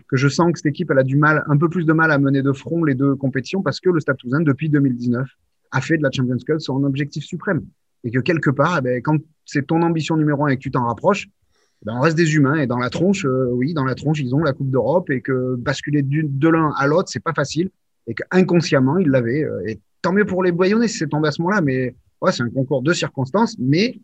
que 0.08 0.18
je 0.18 0.28
sens 0.28 0.52
que 0.52 0.60
cette 0.60 0.68
équipe 0.68 0.92
elle 0.92 1.00
a 1.00 1.04
du 1.04 1.18
mal, 1.18 1.44
un 1.48 1.58
peu 1.58 1.68
plus 1.68 1.86
de 1.86 1.94
mal 1.94 2.12
à 2.12 2.20
mener 2.20 2.44
de 2.44 2.52
front 2.52 2.84
les 2.84 2.94
deux 2.94 3.16
compétitions 3.16 3.64
parce 3.64 3.80
que 3.80 3.90
le 3.90 4.00
Stade 4.00 4.18
Toulousain, 4.18 4.42
depuis 4.42 4.70
2019, 4.70 5.28
a 5.72 5.82
fait 5.82 5.98
de 5.98 6.04
la 6.04 6.12
Champions 6.12 6.38
Cup 6.46 6.60
son 6.60 6.84
objectif 6.84 7.24
suprême. 7.24 7.66
Et 8.04 8.12
que 8.12 8.20
quelque 8.20 8.50
part, 8.50 8.78
eh 8.80 8.82
ben, 8.82 9.02
quand 9.02 9.18
c'est 9.46 9.68
ton 9.68 9.82
ambition 9.82 10.18
numéro 10.18 10.46
un 10.46 10.50
et 10.50 10.58
que 10.58 10.62
tu 10.62 10.72
t'en 10.72 10.86
rapproches, 10.86 11.28
eh 11.28 11.86
ben, 11.86 11.94
on 11.96 12.02
reste 12.02 12.18
des 12.18 12.36
humains. 12.36 12.56
Et 12.56 12.68
dans 12.68 12.78
la 12.78 12.90
tronche, 12.90 13.26
euh, 13.26 13.50
oui, 13.52 13.74
dans 13.74 13.86
la 13.86 13.96
tronche, 13.96 14.20
ils 14.20 14.34
ont 14.36 14.44
la 14.44 14.54
Coupe 14.54 14.70
d'Europe 14.70 15.10
et 15.10 15.22
que 15.22 15.56
basculer 15.56 16.02
de 16.04 16.50
l'un 16.50 16.72
à 16.78 16.88
l'autre, 16.88 17.10
c'est 17.10 17.24
pas 17.24 17.34
facile. 17.34 17.70
Et 18.08 18.16
qu'inconsciemment, 18.16 18.98
ils 18.98 19.10
l'avaient. 19.10 19.44
Euh, 19.44 19.76
tant 20.02 20.12
mieux 20.14 20.26
pour 20.26 20.44
les 20.44 20.52
Bayonnais 20.52 20.88
si 20.88 20.98
c'est 20.98 21.08
tombé 21.08 21.28
à 21.28 21.32
ce 21.32 21.42
moment-là, 21.42 21.62
mais 21.62 21.96
ouais, 22.22 22.32
c'est 22.32 22.44
un 22.44 22.50
concours 22.50 22.82
de 22.82 22.94
circonstances. 22.94 23.56
Mais 23.60 24.00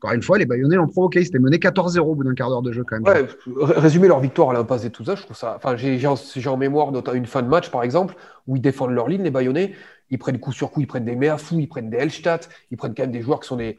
encore 0.00 0.14
une 0.14 0.22
fois, 0.22 0.38
les 0.38 0.46
Bayonnais 0.46 0.76
l'ont 0.76 0.86
provoqué. 0.86 1.20
Ils 1.20 1.26
s'étaient 1.26 1.38
menés 1.38 1.56
14-0 1.56 1.98
au 2.00 2.14
bout 2.14 2.24
d'un 2.24 2.34
quart 2.34 2.50
d'heure 2.50 2.62
de 2.62 2.72
jeu 2.72 2.84
quand 2.84 3.00
même. 3.00 3.12
Ouais, 3.12 3.26
résumer 3.74 4.08
leur 4.08 4.20
victoire 4.20 4.50
à 4.50 4.52
l'impasse 4.52 4.84
et 4.84 4.90
tout 4.90 5.04
ça, 5.04 5.16
je 5.16 5.22
trouve 5.22 5.36
ça. 5.36 5.54
Enfin, 5.56 5.76
j'ai 5.76 6.06
en, 6.06 6.56
mémoire 6.56 6.92
une 7.14 7.26
fin 7.26 7.42
de 7.42 7.48
match, 7.48 7.70
par 7.70 7.82
exemple, 7.82 8.14
où 8.46 8.56
ils 8.56 8.62
défendent 8.62 8.92
leur 8.92 9.08
ligne, 9.08 9.22
les 9.22 9.30
Bayonnais. 9.30 9.74
Ils 10.10 10.18
prennent 10.18 10.38
coup 10.38 10.52
sur 10.52 10.70
coup, 10.70 10.80
ils 10.80 10.86
prennent 10.86 11.04
des 11.04 11.16
Meafou, 11.16 11.58
ils 11.58 11.68
prennent 11.68 11.90
des 11.90 11.98
Elstadt, 11.98 12.48
ils 12.70 12.76
prennent 12.76 12.94
quand 12.94 13.02
même 13.02 13.12
des 13.12 13.20
joueurs 13.20 13.40
qui 13.40 13.48
sont 13.48 13.56
des, 13.56 13.76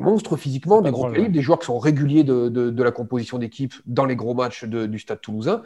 monstres 0.00 0.36
physiquement, 0.36 0.82
des 0.82 0.92
gros 0.92 1.10
calibres, 1.10 1.32
des 1.32 1.42
joueurs 1.42 1.58
qui 1.58 1.66
sont 1.66 1.78
réguliers 1.78 2.22
de, 2.22 2.82
la 2.82 2.92
composition 2.92 3.38
d'équipe 3.38 3.74
dans 3.86 4.04
les 4.04 4.16
gros 4.16 4.34
matchs 4.34 4.64
du 4.64 4.98
stade 4.98 5.20
toulousain. 5.20 5.62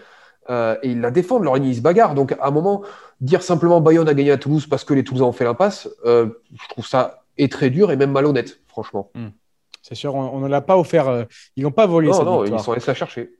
Euh, 0.50 0.76
et 0.82 0.90
ils 0.90 1.00
la 1.00 1.10
défendent, 1.10 1.44
leur 1.44 1.54
ligne, 1.54 1.66
ils 1.66 1.76
se 1.76 1.80
bagarrent. 1.80 2.14
Donc, 2.14 2.32
à 2.32 2.46
un 2.46 2.50
moment, 2.50 2.82
dire 3.20 3.42
simplement 3.42 3.80
Bayonne 3.80 4.08
a 4.08 4.14
gagné 4.14 4.30
à 4.30 4.36
Toulouse 4.36 4.66
parce 4.66 4.84
que 4.84 4.94
les 4.94 5.04
Toulousains 5.04 5.26
ont 5.26 5.32
fait 5.32 5.44
l'impasse, 5.44 5.88
euh, 6.04 6.28
je 6.52 6.68
trouve 6.68 6.86
ça 6.86 7.24
est 7.36 7.50
très 7.50 7.70
dur 7.70 7.90
et 7.90 7.96
même 7.96 8.12
malhonnête, 8.12 8.60
franchement. 8.68 9.10
Hmm. 9.14 9.28
C'est 9.82 9.94
sûr, 9.94 10.14
on 10.14 10.38
ne 10.40 10.48
l'a 10.48 10.60
pas 10.60 10.78
offert. 10.78 11.08
Euh, 11.08 11.24
ils 11.56 11.64
n'ont 11.64 11.70
pas 11.70 11.86
volé 11.86 12.08
non, 12.08 12.24
non, 12.24 12.44
ils 12.44 12.58
sont 12.58 12.72
allés 12.72 12.82
la 12.86 12.94
chercher. 12.94 13.30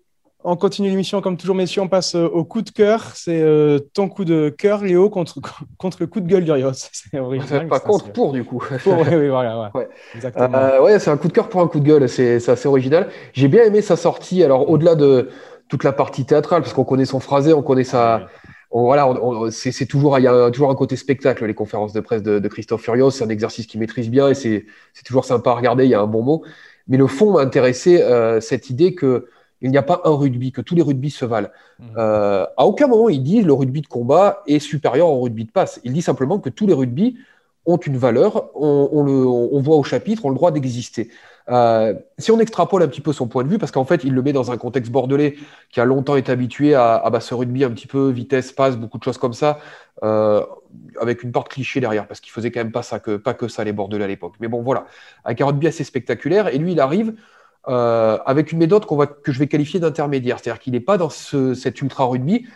On 0.46 0.56
continue 0.56 0.90
l'émission 0.90 1.22
comme 1.22 1.38
toujours, 1.38 1.56
messieurs. 1.56 1.80
On 1.80 1.88
passe 1.88 2.14
euh, 2.14 2.28
au 2.28 2.44
coup 2.44 2.60
de 2.60 2.68
cœur. 2.68 3.12
C'est 3.14 3.40
euh, 3.40 3.78
ton 3.94 4.10
coup 4.10 4.26
de 4.26 4.50
cœur, 4.50 4.84
Léo, 4.84 5.08
contre, 5.08 5.40
contre 5.78 5.96
le 6.00 6.06
coup 6.06 6.20
de 6.20 6.28
gueule 6.28 6.44
d'Urios. 6.44 6.72
C'est 6.92 7.18
original. 7.18 7.66
Pas 7.66 7.80
contre, 7.80 8.12
pour 8.12 8.32
du 8.32 8.44
coup. 8.44 8.62
Pour, 8.84 8.98
oui, 8.98 9.16
oui, 9.16 9.28
voilà. 9.28 9.72
Euh, 9.74 10.82
ouais, 10.82 10.98
c'est 10.98 11.10
un 11.10 11.16
coup 11.16 11.28
de 11.28 11.32
cœur 11.32 11.48
pour 11.48 11.62
un 11.62 11.66
coup 11.66 11.80
de 11.80 11.86
gueule. 11.86 12.08
C'est 12.10 12.46
assez 12.46 12.68
original. 12.68 13.08
J'ai 13.32 13.48
bien 13.48 13.64
aimé 13.64 13.80
sa 13.80 13.96
sortie. 13.96 14.42
Alors, 14.42 14.68
au-delà 14.68 14.94
de 14.94 15.30
toute 15.68 15.84
la 15.84 15.92
partie 15.92 16.24
théâtrale, 16.24 16.62
parce 16.62 16.72
qu'on 16.72 16.84
connaît 16.84 17.04
son 17.04 17.20
phrasé, 17.20 17.52
on 17.52 17.62
connaît 17.62 17.84
sa. 17.84 18.28
voilà, 18.70 19.08
c'est 19.50 19.86
toujours, 19.86 20.18
il 20.18 20.22
y 20.22 20.28
a 20.28 20.50
toujours 20.50 20.70
un 20.70 20.74
côté 20.74 20.96
spectacle, 20.96 21.44
les 21.46 21.54
conférences 21.54 21.92
de 21.92 22.00
presse 22.00 22.22
de, 22.22 22.48
Christophe 22.48 22.82
Furios. 22.82 23.10
C'est 23.10 23.24
un 23.24 23.28
exercice 23.28 23.66
qu'il 23.66 23.80
maîtrise 23.80 24.10
bien 24.10 24.28
et 24.28 24.34
c'est 24.34 24.64
toujours 25.04 25.24
sympa 25.24 25.50
à 25.50 25.54
regarder. 25.54 25.84
Il 25.84 25.90
y 25.90 25.94
a 25.94 26.00
un 26.00 26.06
bon 26.06 26.22
mot. 26.22 26.44
Mais 26.86 26.98
le 26.98 27.06
fond 27.06 27.32
m'a 27.32 27.40
intéressé, 27.40 28.02
cette 28.40 28.70
idée 28.70 28.94
que 28.94 29.28
il 29.64 29.70
n'y 29.70 29.78
a 29.78 29.82
pas 29.82 30.02
un 30.04 30.14
rugby, 30.14 30.52
que 30.52 30.60
tous 30.60 30.74
les 30.74 30.82
rugby 30.82 31.10
se 31.10 31.24
valent. 31.24 31.48
Mmh. 31.78 31.84
Euh, 31.96 32.44
à 32.56 32.66
aucun 32.66 32.86
moment 32.86 33.08
il 33.08 33.22
dit 33.22 33.40
le 33.40 33.54
rugby 33.54 33.80
de 33.80 33.86
combat 33.86 34.42
est 34.46 34.58
supérieur 34.58 35.08
au 35.08 35.22
rugby 35.22 35.46
de 35.46 35.50
passe. 35.50 35.80
Il 35.84 35.94
dit 35.94 36.02
simplement 36.02 36.38
que 36.38 36.50
tous 36.50 36.66
les 36.66 36.74
rugby 36.74 37.16
ont 37.66 37.76
une 37.76 37.96
valeur, 37.96 38.50
on, 38.54 39.02
le, 39.02 39.60
voit 39.60 39.76
au 39.76 39.82
chapitre, 39.82 40.24
ont 40.26 40.30
le 40.30 40.34
droit 40.34 40.50
d'exister. 40.50 41.10
Euh, 41.50 41.94
si 42.18 42.30
on 42.30 42.40
extrapole 42.40 42.82
un 42.82 42.88
petit 42.88 43.00
peu 43.00 43.12
son 43.12 43.26
point 43.26 43.44
de 43.44 43.48
vue, 43.48 43.58
parce 43.58 43.72
qu'en 43.72 43.84
fait, 43.84 44.04
il 44.04 44.12
le 44.12 44.22
met 44.22 44.32
dans 44.32 44.50
un 44.50 44.56
contexte 44.56 44.90
bordelais 44.90 45.36
qui 45.70 45.80
a 45.80 45.84
longtemps 45.84 46.16
été 46.16 46.32
habitué 46.32 46.74
à, 46.74 46.96
à 46.96 47.20
ce 47.20 47.34
rugby 47.34 47.64
un 47.64 47.70
petit 47.70 47.86
peu 47.86 48.10
vitesse, 48.10 48.52
passe, 48.52 48.76
beaucoup 48.76 48.98
de 48.98 49.04
choses 49.04 49.18
comme 49.18 49.34
ça, 49.34 49.58
euh, 50.02 50.44
avec 51.00 51.22
une 51.22 51.32
porte 51.32 51.48
cliché 51.48 51.80
derrière, 51.80 52.06
parce 52.06 52.20
qu'il 52.20 52.32
faisait 52.32 52.50
quand 52.50 52.60
même 52.60 52.72
pas 52.72 52.82
ça, 52.82 52.98
que, 52.98 53.16
pas 53.16 53.34
que 53.34 53.48
ça 53.48 53.64
les 53.64 53.72
bordelais 53.72 54.04
à 54.04 54.08
l'époque. 54.08 54.34
Mais 54.40 54.48
bon, 54.48 54.62
voilà, 54.62 54.86
avec 55.24 55.40
un 55.40 55.46
rugby 55.46 55.66
assez 55.66 55.84
spectaculaire, 55.84 56.48
et 56.48 56.58
lui, 56.58 56.72
il 56.72 56.80
arrive 56.80 57.14
euh, 57.68 58.18
avec 58.26 58.52
une 58.52 58.58
méthode 58.58 58.84
que 59.22 59.32
je 59.32 59.38
vais 59.38 59.46
qualifier 59.46 59.80
d'intermédiaire. 59.80 60.38
C'est-à-dire 60.38 60.60
qu'il 60.60 60.74
n'est 60.74 60.80
pas 60.80 60.98
dans 60.98 61.08
ce, 61.08 61.54
cet 61.54 61.80
ultra 61.80 62.04
rugby, 62.04 62.46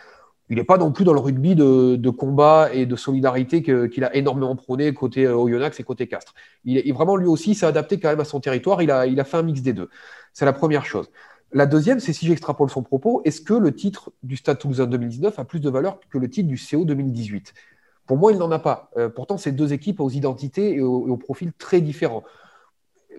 il 0.49 0.57
n'est 0.57 0.63
pas 0.63 0.77
non 0.77 0.91
plus 0.91 1.05
dans 1.05 1.13
le 1.13 1.19
rugby 1.19 1.55
de, 1.55 2.09
combat 2.09 2.69
et 2.73 2.85
de 2.85 2.95
solidarité 2.95 3.61
qu'il 3.61 4.03
a 4.03 4.15
énormément 4.15 4.55
prôné 4.55 4.93
côté 4.93 5.25
euh, 5.25 5.35
Oyonnax 5.35 5.79
et 5.79 5.83
côté 5.83 6.07
Castres. 6.07 6.33
Il 6.65 6.77
est 6.77 6.91
vraiment 6.91 7.15
lui 7.15 7.27
aussi 7.27 7.53
s'est 7.53 7.67
adapté 7.67 7.99
quand 7.99 8.09
même 8.09 8.19
à 8.19 8.25
son 8.25 8.39
territoire. 8.39 8.81
Il 8.81 8.91
a, 8.91 9.23
fait 9.23 9.37
un 9.37 9.43
mix 9.43 9.61
des 9.61 9.73
deux. 9.73 9.89
C'est 10.33 10.45
la 10.45 10.53
première 10.53 10.85
chose. 10.85 11.11
La 11.51 11.65
deuxième, 11.65 11.99
c'est 11.99 12.13
si 12.13 12.25
j'extrapole 12.27 12.69
son 12.69 12.83
propos, 12.83 13.21
est-ce 13.25 13.41
que 13.41 13.53
le 13.53 13.73
titre 13.73 14.11
du 14.23 14.37
Stade 14.37 14.59
Toulousain 14.59 14.87
2019 14.87 15.37
a 15.37 15.45
plus 15.45 15.59
de 15.59 15.69
valeur 15.69 15.99
que 16.09 16.17
le 16.17 16.29
titre 16.29 16.47
du 16.47 16.57
CO 16.57 16.83
2018 16.83 17.53
Pour 18.07 18.17
moi, 18.17 18.31
il 18.31 18.37
n'en 18.37 18.51
a 18.51 18.59
pas. 18.59 18.89
Euh, 18.97 19.09
pourtant, 19.09 19.37
c'est 19.37 19.51
deux 19.51 19.73
équipes 19.73 19.99
aux 19.99 20.09
identités 20.09 20.75
et 20.75 20.81
aux, 20.81 21.15
et 21.15 21.19
profils 21.19 21.53
très 21.53 21.81
différents 21.81 22.23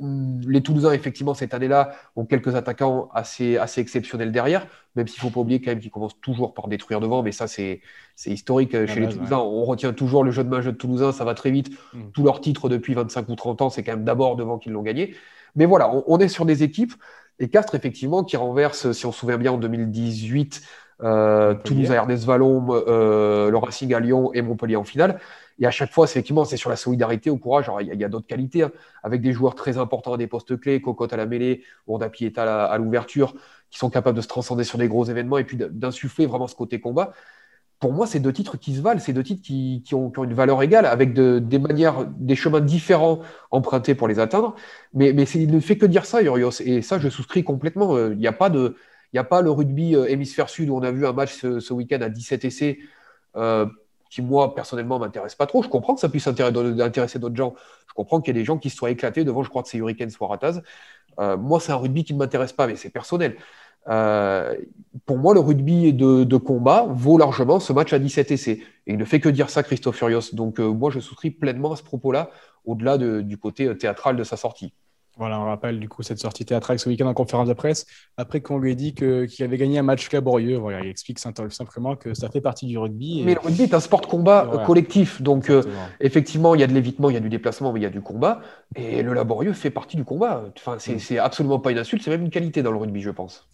les 0.00 0.62
Toulousains, 0.62 0.92
effectivement, 0.92 1.34
cette 1.34 1.54
année-là, 1.54 1.92
ont 2.16 2.24
quelques 2.24 2.54
attaquants 2.54 3.08
assez, 3.14 3.56
assez 3.56 3.80
exceptionnels 3.80 4.32
derrière, 4.32 4.66
même 4.96 5.06
s'il 5.06 5.18
ne 5.18 5.28
faut 5.28 5.34
pas 5.34 5.40
oublier 5.40 5.60
quand 5.60 5.70
même 5.70 5.80
qu'ils 5.80 5.90
commencent 5.90 6.20
toujours 6.20 6.54
par 6.54 6.68
détruire 6.68 7.00
devant, 7.00 7.22
mais 7.22 7.32
ça, 7.32 7.46
c'est 7.46 7.80
historique 8.26 8.74
euh, 8.74 8.86
chez 8.86 9.00
les 9.00 9.08
Toulousains. 9.08 9.38
On 9.38 9.64
retient 9.64 9.92
toujours 9.92 10.24
le 10.24 10.30
jeu 10.30 10.44
de 10.44 10.48
main 10.48 10.60
jeu 10.60 10.72
de 10.72 10.76
Toulousains, 10.76 11.12
ça 11.12 11.24
va 11.24 11.34
très 11.34 11.50
vite. 11.50 11.70
Mm. 11.92 12.10
Tous 12.12 12.24
leurs 12.24 12.40
titres 12.40 12.68
depuis 12.68 12.94
25 12.94 13.28
ou 13.28 13.34
30 13.34 13.62
ans, 13.62 13.70
c'est 13.70 13.82
quand 13.82 13.92
même 13.92 14.04
d'abord 14.04 14.36
devant 14.36 14.58
qu'ils 14.58 14.72
l'ont 14.72 14.82
gagné. 14.82 15.14
Mais 15.56 15.66
voilà, 15.66 15.90
on, 16.06 16.18
est 16.18 16.28
sur 16.28 16.44
des 16.44 16.62
équipes, 16.62 16.94
et 17.38 17.48
Castres, 17.48 17.74
effectivement, 17.74 18.22
qui 18.22 18.36
renverse, 18.36 18.92
si 18.92 19.06
on 19.06 19.12
se 19.12 19.20
souvient 19.20 19.38
bien, 19.38 19.52
en 19.52 19.58
2018, 19.58 20.62
euh, 21.02 21.54
Toulouse 21.54 21.90
à 21.90 21.94
Ernest 21.94 22.24
Vallon, 22.24 22.66
euh, 22.70 23.50
le 23.50 23.56
Racing 23.56 23.94
à 23.94 24.00
Lyon 24.00 24.32
et 24.34 24.42
Montpellier 24.42 24.76
en 24.76 24.84
finale. 24.84 25.18
Et 25.60 25.66
à 25.66 25.70
chaque 25.70 25.92
fois, 25.92 26.06
effectivement, 26.06 26.44
c'est 26.44 26.56
sur 26.56 26.70
la 26.70 26.76
solidarité, 26.76 27.28
au 27.30 27.36
courage. 27.36 27.70
il 27.80 28.00
y 28.00 28.04
a, 28.04 28.08
d'autres 28.08 28.26
qualités, 28.26 28.62
hein, 28.62 28.72
avec 29.02 29.20
des 29.20 29.32
joueurs 29.32 29.54
très 29.54 29.76
importants 29.76 30.14
à 30.14 30.16
des 30.16 30.26
postes 30.26 30.58
clés, 30.58 30.80
Cocotte 30.80 31.12
à 31.12 31.18
la 31.18 31.26
mêlée, 31.26 31.62
Wandapi 31.86 32.24
est 32.24 32.38
à 32.38 32.76
l'ouverture, 32.78 33.34
qui 33.70 33.78
sont 33.78 33.90
capables 33.90 34.16
de 34.16 34.22
se 34.22 34.28
transcender 34.28 34.64
sur 34.64 34.78
des 34.78 34.88
gros 34.88 35.04
événements 35.04 35.38
et 35.38 35.44
puis 35.44 35.58
d'insuffler 35.58 36.26
vraiment 36.26 36.46
ce 36.46 36.54
côté 36.54 36.80
combat. 36.80 37.12
Pour 37.78 37.92
moi, 37.94 38.06
c'est 38.06 38.20
deux 38.20 38.32
titres 38.32 38.58
qui 38.58 38.74
se 38.74 38.82
valent, 38.82 39.00
c'est 39.00 39.14
deux 39.14 39.22
titres 39.22 39.42
qui, 39.42 39.82
ont, 39.94 40.12
une 40.22 40.34
valeur 40.34 40.62
égale, 40.62 40.84
avec 40.84 41.14
des 41.14 41.58
manières, 41.58 42.06
des 42.06 42.36
chemins 42.36 42.60
différents 42.60 43.20
empruntés 43.50 43.94
pour 43.94 44.06
les 44.06 44.18
atteindre. 44.18 44.54
Mais, 44.92 45.12
mais 45.14 45.24
il 45.24 45.50
ne 45.50 45.60
fait 45.60 45.78
que 45.78 45.86
dire 45.86 46.04
ça, 46.04 46.22
Urios. 46.22 46.60
Et 46.60 46.82
ça, 46.82 46.98
je 46.98 47.08
souscris 47.08 47.42
complètement. 47.42 47.96
Euh, 47.96 48.12
il 48.12 48.18
n'y 48.18 48.26
a 48.26 48.32
pas 48.32 48.50
de. 48.50 48.76
Il 49.12 49.18
a 49.18 49.24
pas 49.24 49.40
le 49.40 49.50
rugby 49.50 49.96
euh, 49.96 50.06
hémisphère 50.08 50.48
sud 50.50 50.68
où 50.68 50.76
on 50.76 50.82
a 50.82 50.92
vu 50.92 51.06
un 51.06 51.12
match 51.12 51.34
ce, 51.40 51.72
week-end 51.72 52.00
à 52.02 52.08
17 52.10 52.44
essais 52.44 52.78
euh, 53.36 53.66
qui, 54.10 54.22
moi, 54.22 54.54
personnellement, 54.54 54.98
m'intéresse 54.98 55.36
pas 55.36 55.46
trop. 55.46 55.62
Je 55.62 55.68
comprends 55.68 55.94
que 55.94 56.00
ça 56.00 56.08
puisse 56.08 56.26
intéresser 56.26 57.18
d'autres 57.18 57.36
gens. 57.36 57.54
Je 57.88 57.94
comprends 57.94 58.20
qu'il 58.20 58.34
y 58.34 58.38
ait 58.38 58.40
des 58.40 58.44
gens 58.44 58.58
qui 58.58 58.68
se 58.68 58.76
soient 58.76 58.90
éclatés 58.90 59.24
devant, 59.24 59.42
je 59.42 59.48
crois 59.48 59.62
que 59.62 59.68
c'est 59.68 59.78
Hurricane 59.78 60.10
soit. 60.10 60.38
Euh, 61.18 61.36
moi, 61.36 61.60
c'est 61.60 61.72
un 61.72 61.76
rugby 61.76 62.04
qui 62.04 62.14
ne 62.14 62.18
m'intéresse 62.18 62.52
pas, 62.52 62.66
mais 62.66 62.76
c'est 62.76 62.90
personnel. 62.90 63.36
Euh, 63.88 64.54
pour 65.06 65.18
moi, 65.18 65.32
le 65.32 65.40
rugby 65.40 65.92
de, 65.92 66.36
combat 66.36 66.86
vaut 66.90 67.18
largement 67.18 67.60
ce 67.60 67.72
match 67.72 67.92
à 67.92 67.98
17 67.98 68.30
essais. 68.32 68.60
Et 68.86 68.92
il 68.92 68.98
ne 68.98 69.04
fait 69.04 69.20
que 69.20 69.28
dire 69.28 69.48
ça, 69.48 69.62
Christophe 69.62 69.96
Furios. 69.96 70.34
Donc, 70.34 70.60
euh, 70.60 70.68
moi, 70.68 70.90
je 70.90 71.00
souscris 71.00 71.30
pleinement 71.30 71.72
à 71.72 71.76
ce 71.76 71.82
propos-là, 71.82 72.30
au-delà 72.64 72.98
du 72.98 73.38
côté 73.38 73.74
théâtral 73.76 74.16
de 74.16 74.24
sa 74.24 74.36
sortie. 74.36 74.74
Voilà, 75.20 75.38
on 75.38 75.44
rappelle 75.44 75.78
du 75.78 75.86
coup 75.86 76.02
cette 76.02 76.18
sortie 76.18 76.46
théâtrale 76.46 76.78
ce 76.78 76.88
week-end 76.88 77.06
en 77.06 77.12
conférence 77.12 77.46
de 77.46 77.52
presse, 77.52 77.84
après 78.16 78.40
qu'on 78.40 78.56
lui 78.56 78.72
ait 78.72 78.74
dit 78.74 78.94
qu'il 78.94 79.44
avait 79.44 79.58
gagné 79.58 79.78
un 79.78 79.82
match 79.82 80.10
laborieux. 80.10 80.56
Voilà, 80.56 80.80
il 80.80 80.88
explique 80.88 81.18
simplement 81.18 81.94
que 81.94 82.14
ça 82.14 82.30
fait 82.30 82.40
partie 82.40 82.64
du 82.64 82.78
rugby. 82.78 83.22
Mais 83.22 83.34
le 83.34 83.40
rugby 83.40 83.64
est 83.64 83.74
un 83.74 83.80
sport 83.80 84.00
de 84.00 84.06
combat 84.06 84.64
collectif, 84.64 85.20
donc 85.20 85.50
euh, 85.50 85.62
effectivement, 86.00 86.54
il 86.54 86.62
y 86.62 86.64
a 86.64 86.66
de 86.66 86.72
l'évitement, 86.72 87.10
il 87.10 87.14
y 87.14 87.18
a 87.18 87.20
du 87.20 87.28
déplacement, 87.28 87.70
mais 87.70 87.80
il 87.80 87.82
y 87.82 87.86
a 87.86 87.90
du 87.90 88.00
combat, 88.00 88.40
et 88.74 89.02
le 89.02 89.12
laborieux 89.12 89.52
fait 89.52 89.68
partie 89.68 89.98
du 89.98 90.04
combat. 90.04 90.42
Enfin, 90.56 90.76
c'est 90.78 90.96
mm. 91.16 91.18
absolument 91.18 91.58
pas 91.58 91.70
une 91.70 91.78
insulte, 91.78 92.02
c'est 92.02 92.10
même 92.10 92.22
une 92.22 92.30
qualité 92.30 92.62
dans 92.62 92.72
le 92.72 92.78
rugby, 92.78 93.02
je 93.02 93.10
pense. 93.10 93.46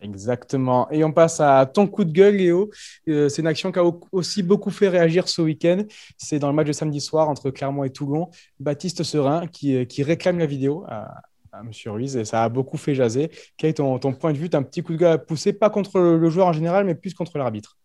Exactement. 0.00 0.90
Et 0.90 1.04
on 1.04 1.12
passe 1.12 1.40
à 1.40 1.64
ton 1.66 1.86
coup 1.86 2.04
de 2.04 2.12
gueule, 2.12 2.36
Léo. 2.36 2.70
Euh, 3.08 3.28
c'est 3.28 3.42
une 3.42 3.48
action 3.48 3.72
qui 3.72 3.78
a 3.78 3.84
aussi 4.12 4.42
beaucoup 4.42 4.70
fait 4.70 4.88
réagir 4.88 5.28
ce 5.28 5.40
week-end. 5.40 5.84
C'est 6.18 6.38
dans 6.38 6.48
le 6.48 6.54
match 6.54 6.66
de 6.66 6.72
samedi 6.72 7.00
soir 7.00 7.28
entre 7.28 7.50
Clermont 7.50 7.84
et 7.84 7.90
Toulon. 7.90 8.28
Baptiste 8.60 9.02
Serin 9.02 9.46
qui, 9.46 9.74
euh, 9.76 9.84
qui 9.84 10.02
réclame 10.02 10.38
la 10.38 10.46
vidéo 10.46 10.84
à, 10.86 11.22
à 11.52 11.60
M. 11.60 11.70
Ruiz 11.86 12.16
et 12.16 12.24
ça 12.24 12.44
a 12.44 12.48
beaucoup 12.48 12.76
fait 12.76 12.94
jaser. 12.94 13.30
Quel 13.56 13.70
est 13.70 13.74
ton, 13.74 13.98
ton 13.98 14.12
point 14.12 14.32
de 14.32 14.38
vue? 14.38 14.50
Tu 14.50 14.56
un 14.56 14.62
petit 14.62 14.82
coup 14.82 14.92
de 14.92 14.98
gueule 14.98 15.12
à 15.12 15.18
pousser, 15.18 15.52
pas 15.52 15.70
contre 15.70 15.98
le 15.98 16.30
joueur 16.30 16.46
en 16.48 16.52
général, 16.52 16.84
mais 16.84 16.94
plus 16.94 17.14
contre 17.14 17.38
l'arbitre 17.38 17.78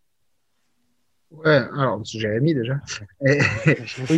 Ouais, 1.44 1.60
alors 1.76 2.04
Jérémy 2.04 2.54
déjà. 2.54 2.78
Et, 3.26 3.38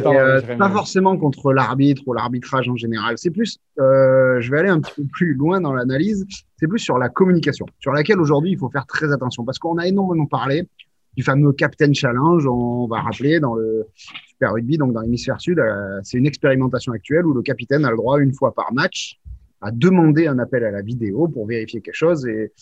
euh, 0.05 0.41
pas 0.57 0.71
forcément 0.71 1.17
contre 1.17 1.53
l'arbitre 1.53 2.03
ou 2.07 2.13
l'arbitrage 2.13 2.69
en 2.69 2.77
général. 2.77 3.17
C'est 3.19 3.31
plus, 3.31 3.59
euh, 3.79 4.41
je 4.41 4.51
vais 4.51 4.59
aller 4.59 4.69
un 4.69 4.81
petit 4.81 4.93
peu 4.97 5.05
plus 5.11 5.35
loin 5.35 5.61
dans 5.61 5.73
l'analyse. 5.73 6.27
C'est 6.59 6.67
plus 6.67 6.81
sur 6.81 6.99
la 6.99 7.09
communication, 7.09 7.67
sur 7.79 7.93
laquelle 7.93 8.21
aujourd'hui 8.21 8.51
il 8.51 8.59
faut 8.59 8.69
faire 8.69 8.87
très 8.87 9.13
attention 9.13 9.45
parce 9.45 9.59
qu'on 9.59 9.79
a 9.79 9.87
énormément 9.87 10.27
parlé 10.27 10.69
du 11.17 11.23
fameux 11.23 11.53
Captain 11.53 11.93
Challenge. 11.93 12.47
On 12.47 12.87
va 12.87 13.01
rappeler 13.01 13.41
dans 13.41 13.55
le 13.55 13.87
Super 13.95 14.53
Rugby, 14.53 14.77
donc 14.77 14.93
dans 14.93 15.01
l'hémisphère 15.01 15.41
sud, 15.41 15.59
euh, 15.59 16.01
c'est 16.03 16.19
une 16.19 16.27
expérimentation 16.27 16.93
actuelle 16.93 17.27
où 17.27 17.33
le 17.33 17.43
capitaine 17.43 17.85
a 17.85 17.91
le 17.91 17.97
droit 17.97 18.19
une 18.19 18.35
fois 18.35 18.53
par 18.53 18.73
match 18.73 19.21
à 19.61 19.71
demander 19.71 20.27
un 20.27 20.39
appel 20.39 20.65
à 20.65 20.71
la 20.71 20.83
vidéo 20.83 21.29
pour 21.29 21.47
vérifier 21.47 21.81
quelque 21.81 21.95
chose 21.95 22.27
et 22.27 22.53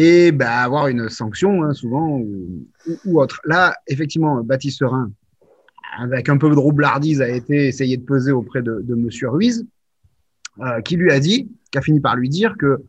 et 0.00 0.30
bah, 0.30 0.62
avoir 0.62 0.86
une 0.86 1.08
sanction, 1.08 1.64
hein, 1.64 1.74
souvent, 1.74 2.20
ou, 3.04 3.20
autre. 3.20 3.40
Là, 3.44 3.74
effectivement, 3.88 4.44
Baptiste 4.44 4.78
Serin, 4.78 5.10
avec 5.98 6.28
un 6.28 6.38
peu 6.38 6.48
de 6.48 6.54
roublardise, 6.54 7.20
a 7.20 7.28
été 7.28 7.66
essayé 7.66 7.96
de 7.96 8.04
peser 8.04 8.30
auprès 8.30 8.62
de, 8.62 8.80
de 8.80 8.94
Monsieur 8.94 9.28
Ruiz, 9.28 9.66
euh, 10.60 10.80
qui 10.82 10.94
lui 10.94 11.10
a 11.10 11.18
dit, 11.18 11.50
qui 11.72 11.78
a 11.78 11.80
fini 11.80 11.98
par 11.98 12.14
lui 12.14 12.28
dire 12.28 12.54
que, 12.56 12.80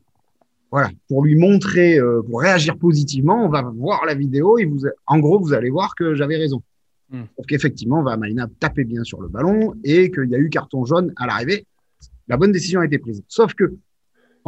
voilà, 0.69 0.91
pour 1.07 1.25
lui 1.25 1.35
montrer, 1.35 1.97
euh, 1.97 2.21
pour 2.21 2.41
réagir 2.41 2.77
positivement, 2.77 3.43
on 3.43 3.49
va 3.49 3.63
voir 3.63 4.05
la 4.05 4.13
vidéo 4.13 4.59
et 4.59 4.65
vous, 4.65 4.81
en 5.07 5.17
gros, 5.17 5.39
vous 5.39 5.53
allez 5.53 5.71
voir 5.71 5.95
que 5.95 6.13
j'avais 6.13 6.37
raison. 6.37 6.61
Hmm. 7.09 7.23
Donc, 7.39 7.51
effectivement, 7.51 8.03
Malina 8.03 8.45
tapait 8.59 8.83
bien 8.83 9.03
sur 9.03 9.19
le 9.19 9.29
ballon 9.29 9.73
et 9.83 10.11
qu'il 10.11 10.29
y 10.29 10.35
a 10.35 10.37
eu 10.37 10.49
carton 10.49 10.85
jaune 10.85 11.11
à 11.15 11.25
l'arrivée. 11.25 11.65
La 12.27 12.37
bonne 12.37 12.51
décision 12.51 12.81
a 12.81 12.85
été 12.85 12.99
prise. 12.99 13.23
Sauf 13.27 13.55
que 13.55 13.73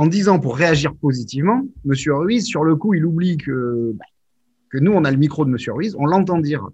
en 0.02 0.08
disant 0.08 0.40
pour 0.40 0.58
réagir 0.58 0.96
positivement, 0.96 1.62
Monsieur 1.86 2.16
Ruiz, 2.16 2.44
sur 2.44 2.64
le 2.64 2.76
coup, 2.76 2.96
il 2.96 3.06
oublie 3.06 3.38
que, 3.38 3.92
bah, 3.94 4.06
que 4.72 4.80
nous, 4.80 4.92
on 4.92 5.06
a 5.06 5.12
le 5.12 5.18
micro 5.18 5.46
de 5.46 5.52
Monsieur 5.52 5.74
Ruiz, 5.74 5.96
on 5.96 6.08
l'entend 6.08 6.40
dire, 6.40 6.68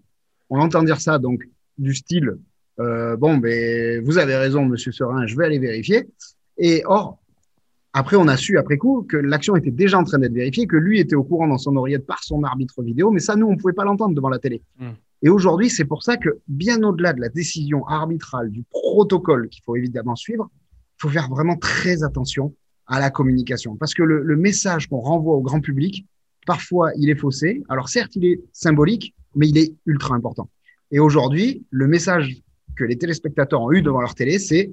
on 0.50 0.56
l'entend 0.56 0.82
dire 0.82 1.02
ça, 1.02 1.20
donc 1.20 1.44
du 1.78 1.94
style, 1.94 2.38
euh, 2.80 3.18
bon, 3.18 3.36
ben, 3.36 4.02
vous 4.02 4.18
avez 4.18 4.38
raison, 4.38 4.64
Monsieur 4.64 4.94
Serin, 4.94 5.28
je 5.28 5.36
vais 5.36 5.44
aller 5.44 5.60
vérifier. 5.60 6.08
Et 6.58 6.84
or, 6.86 7.20
après, 7.92 8.16
on 8.16 8.30
a 8.30 8.38
su 8.38 8.58
après 8.58 8.78
coup 8.78 9.06
que 9.10 9.18
l'action 9.18 9.58
était 9.58 9.72
déjà 9.72 10.00
en 10.00 10.06
train 10.06 10.20
d'être 10.20 10.32
vérifiée, 10.32 10.66
que 10.66 10.78
lui 10.78 11.02
était 11.02 11.16
au 11.16 11.26
courant 11.26 11.50
dans 11.50 11.58
son 11.58 11.76
oreillette 11.76 12.06
par 12.06 12.24
son 12.24 12.44
arbitre 12.46 12.82
vidéo, 12.82 13.12
mais 13.12 13.20
ça, 13.20 13.36
nous, 13.36 13.48
on 13.48 13.56
ne 13.56 13.58
pouvait 13.58 13.74
pas 13.74 13.84
l'entendre 13.84 14.16
devant 14.16 14.30
la 14.30 14.40
télé. 14.40 14.62
Hmm. 14.80 14.92
Et 15.22 15.28
aujourd'hui, 15.28 15.70
c'est 15.70 15.84
pour 15.84 16.02
ça 16.02 16.16
que, 16.16 16.30
bien 16.48 16.82
au-delà 16.82 17.12
de 17.12 17.20
la 17.20 17.28
décision 17.28 17.86
arbitrale, 17.88 18.52
du 18.52 18.64
protocole 18.64 19.50
qu'il 19.50 19.64
faut 19.66 19.76
évidemment 19.76 20.16
suivre, 20.16 20.50
il 20.54 21.02
faut 21.02 21.10
faire 21.10 21.28
vraiment 21.28 21.58
très 21.58 22.04
attention 22.04 22.54
à 22.88 23.00
la 23.00 23.10
communication. 23.10 23.76
Parce 23.76 23.94
que 23.94 24.04
le, 24.04 24.38
message 24.38 24.88
qu'on 24.88 25.00
renvoie 25.00 25.36
au 25.36 25.42
grand 25.42 25.60
public, 25.60 26.06
parfois, 26.46 26.92
il 26.98 27.10
est 27.10 27.16
faussé. 27.16 27.64
Alors 27.70 27.90
certes, 27.90 28.16
il 28.16 28.26
est 28.26 28.42
symbolique, 28.52 29.14
mais 29.36 29.50
il 29.50 29.58
est 29.58 29.76
ultra 29.86 30.16
important. 30.16 30.50
Et 30.92 31.00
aujourd'hui, 31.00 31.66
le 31.70 31.88
message 31.88 32.42
que 32.76 32.86
les 32.86 32.98
téléspectateurs 32.98 33.62
ont 33.62 33.72
eu 33.72 33.82
devant 33.82 34.02
leur 34.02 34.16
télé, 34.16 34.40
c'est 34.40 34.72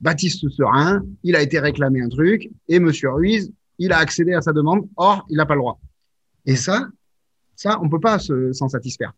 Baptiste 0.00 0.48
Serin, 0.50 1.04
il 1.22 1.36
a 1.36 1.42
été 1.42 1.60
réclamé 1.60 2.02
un 2.02 2.08
truc, 2.08 2.50
et 2.68 2.80
Monsieur 2.80 3.10
Ruiz, 3.10 3.52
il 3.78 3.92
a 3.92 3.98
accédé 3.98 4.34
à 4.34 4.40
sa 4.40 4.52
demande, 4.52 4.88
or, 4.96 5.24
il 5.30 5.36
n'a 5.36 5.46
pas 5.46 5.54
le 5.54 5.60
droit. 5.60 5.78
Et 6.44 6.56
ça, 6.56 6.88
ça, 7.54 7.78
on 7.80 7.84
ne 7.84 7.90
peut 7.90 8.00
pas 8.00 8.18
s'en 8.18 8.68
satisfaire. 8.68 9.12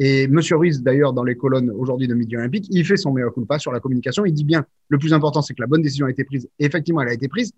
Et 0.00 0.28
Monsieur 0.28 0.56
Ruiz, 0.56 0.80
d'ailleurs, 0.80 1.12
dans 1.12 1.24
les 1.24 1.34
colonnes 1.34 1.70
aujourd'hui 1.70 2.06
de 2.06 2.14
Midi 2.14 2.36
Olympique, 2.36 2.68
il 2.70 2.84
fait 2.84 2.96
son 2.96 3.12
meilleur 3.12 3.34
culpa 3.34 3.58
sur 3.58 3.72
la 3.72 3.80
communication. 3.80 4.24
Il 4.24 4.32
dit 4.32 4.44
bien, 4.44 4.64
le 4.88 4.98
plus 4.98 5.12
important, 5.12 5.42
c'est 5.42 5.54
que 5.54 5.60
la 5.60 5.66
bonne 5.66 5.82
décision 5.82 6.06
a 6.06 6.10
été 6.10 6.22
prise. 6.22 6.48
Et 6.60 6.66
effectivement, 6.66 7.00
elle 7.00 7.08
a 7.08 7.12
été 7.12 7.26
prise, 7.26 7.52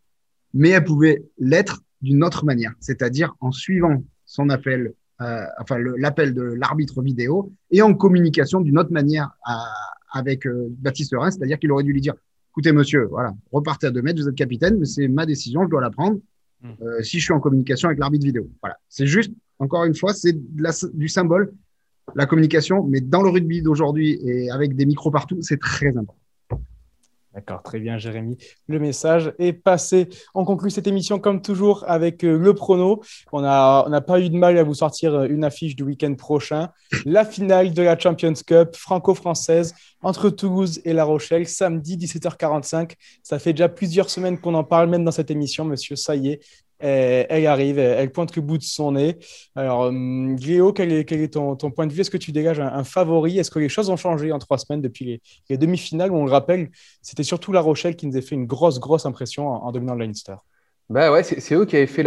mais 0.55 0.71
elle 0.71 0.85
pouvait 0.85 1.25
l'être 1.39 1.83
d'une 2.03 2.25
autre 2.25 2.45
manière, 2.45 2.73
c'est-à-dire 2.81 3.35
en 3.41 3.53
suivant 3.53 4.03
son 4.25 4.49
appel, 4.49 4.95
euh, 5.21 5.45
enfin 5.61 5.77
l'appel 5.99 6.35
de 6.35 6.43
l'arbitre 6.43 7.03
vidéo, 7.03 7.53
et 7.71 7.83
en 7.83 7.95
communication 7.95 8.61
d'une 8.61 8.79
autre 8.79 8.93
manière 8.93 9.31
avec 10.13 10.47
euh, 10.47 10.69
Baptiste 10.71 11.15
Rhin, 11.17 11.31
c'est-à-dire 11.31 11.59
qu'il 11.59 11.71
aurait 11.73 11.85
dû 11.85 11.93
lui 11.93 12.01
dire, 12.01 12.15
écoutez 12.53 12.73
monsieur, 12.73 13.07
voilà, 13.07 13.35
repartez 13.53 13.87
à 13.87 13.91
deux 13.91 14.03
mètres, 14.03 14.21
vous 14.21 14.29
êtes 14.29 14.35
capitaine, 14.35 14.79
mais 14.79 14.87
c'est 14.87 15.09
ma 15.09 15.27
décision, 15.27 15.65
je 15.65 15.69
dois 15.69 15.81
la 15.81 15.91
prendre. 15.91 16.19
Hmm. 16.63 16.73
Euh, 16.83 17.03
si 17.03 17.19
je 17.19 17.25
suis 17.25 17.33
en 17.33 17.41
communication 17.41 17.89
avec 17.89 17.99
l'arbitre 17.99 18.25
vidéo, 18.25 18.51
voilà, 18.63 18.77
c'est 18.89 19.07
juste, 19.07 19.33
encore 19.59 19.85
une 19.85 19.95
fois, 19.95 20.15
c'est 20.15 20.35
du 20.95 21.09
symbole 21.09 21.53
la 22.15 22.27
communication, 22.27 22.85
mais 22.85 23.01
dans 23.01 23.23
le 23.23 23.29
rugby 23.29 23.63
d'aujourd'hui 23.63 24.19
et 24.23 24.51
avec 24.51 24.75
des 24.75 24.87
micros 24.87 25.11
partout, 25.11 25.39
c'est 25.41 25.61
très 25.61 25.89
important. 25.89 26.17
D'accord, 27.33 27.63
très 27.63 27.79
bien, 27.79 27.97
Jérémy. 27.97 28.39
Le 28.67 28.81
message 28.81 29.33
est 29.39 29.53
passé. 29.53 30.09
On 30.35 30.45
conclut 30.45 30.71
cette 30.71 30.89
émission 30.89 31.21
comme 31.21 31.43
toujours 31.43 31.85
avec 31.87 32.25
euh, 32.25 32.37
le 32.37 32.55
prono. 32.55 33.03
On 33.31 33.41
n'a 33.41 34.01
pas 34.01 34.21
eu 34.21 34.31
de 34.31 34.37
mal 34.37 34.59
à 34.59 34.65
vous 34.65 34.75
sortir 34.75 35.15
euh, 35.15 35.27
une 35.29 35.45
affiche 35.45 35.77
du 35.77 35.85
week-end 35.85 36.13
prochain. 36.15 36.71
La 37.07 37.25
finale 37.25 37.73
de 37.73 37.83
la 37.83 37.97
Champions 37.97 38.33
Cup 38.45 38.75
franco-française 38.75 39.75
entre 40.03 40.29
Toulouse 40.29 40.81
et 40.85 40.93
La 40.93 41.05
Rochelle, 41.05 41.47
samedi 41.47 41.97
17h45. 41.99 42.95
Ça 43.23 43.39
fait 43.39 43.53
déjà 43.53 43.69
plusieurs 43.69 44.11
semaines 44.11 44.41
qu'on 44.41 44.55
en 44.55 44.65
parle, 44.65 44.89
même 44.89 45.05
dans 45.05 45.13
cette 45.13 45.31
émission, 45.31 45.65
monsieur. 45.65 45.95
Ça 45.95 46.17
elle, 46.81 47.47
arrive, 47.47 47.79
elle, 47.79 48.11
pointe 48.11 48.35
le 48.37 48.43
bout 48.43 48.59
de 48.59 48.63
son 48.63 48.93
nez. 48.93 49.19
Alors, 49.55 49.83
hum, 49.83 50.37
Léo, 50.37 50.73
quel 50.73 50.93
est, 50.93 51.33
ton, 51.33 51.57
point 51.57 51.87
de 51.87 51.93
vue? 51.93 52.01
Est-ce 52.01 52.11
que 52.11 52.17
tu 52.17 52.33
dégages 52.33 52.61
un, 52.61 52.85
favori? 52.85 53.39
Est-ce 53.39 53.51
que 53.51 53.59
les 53.59 53.69
choses 53.69 53.91
ont 53.91 53.97
changé 53.97 54.33
en 54.33 54.39
trois 54.39 54.59
semaines 54.59 54.81
depuis 54.81 55.21
les, 55.49 55.57
demi-finales? 55.57 56.11
Où, 56.11 56.17
on 56.17 56.25
le 56.25 56.33
rappelle, 56.33 56.71
c'était 57.03 57.23
surtout 57.23 57.53
La 57.53 57.61
Rochelle 57.61 57.97
qui 57.97 58.07
nous 58.07 58.17
a 58.17 58.21
fait 58.21 58.35
une 58.35 58.47
grosse, 58.47 58.81
grosse 58.81 59.07
impression 59.07 59.49
en, 59.49 59.71
dominant 59.73 59.95
le 59.95 60.05
Leinster 60.05 60.35
bah 60.89 61.13
ouais, 61.13 61.23
c'est 61.23 61.55
eux 61.55 61.67
qui 61.67 61.77
avaient 61.77 61.87
fait 61.87 62.03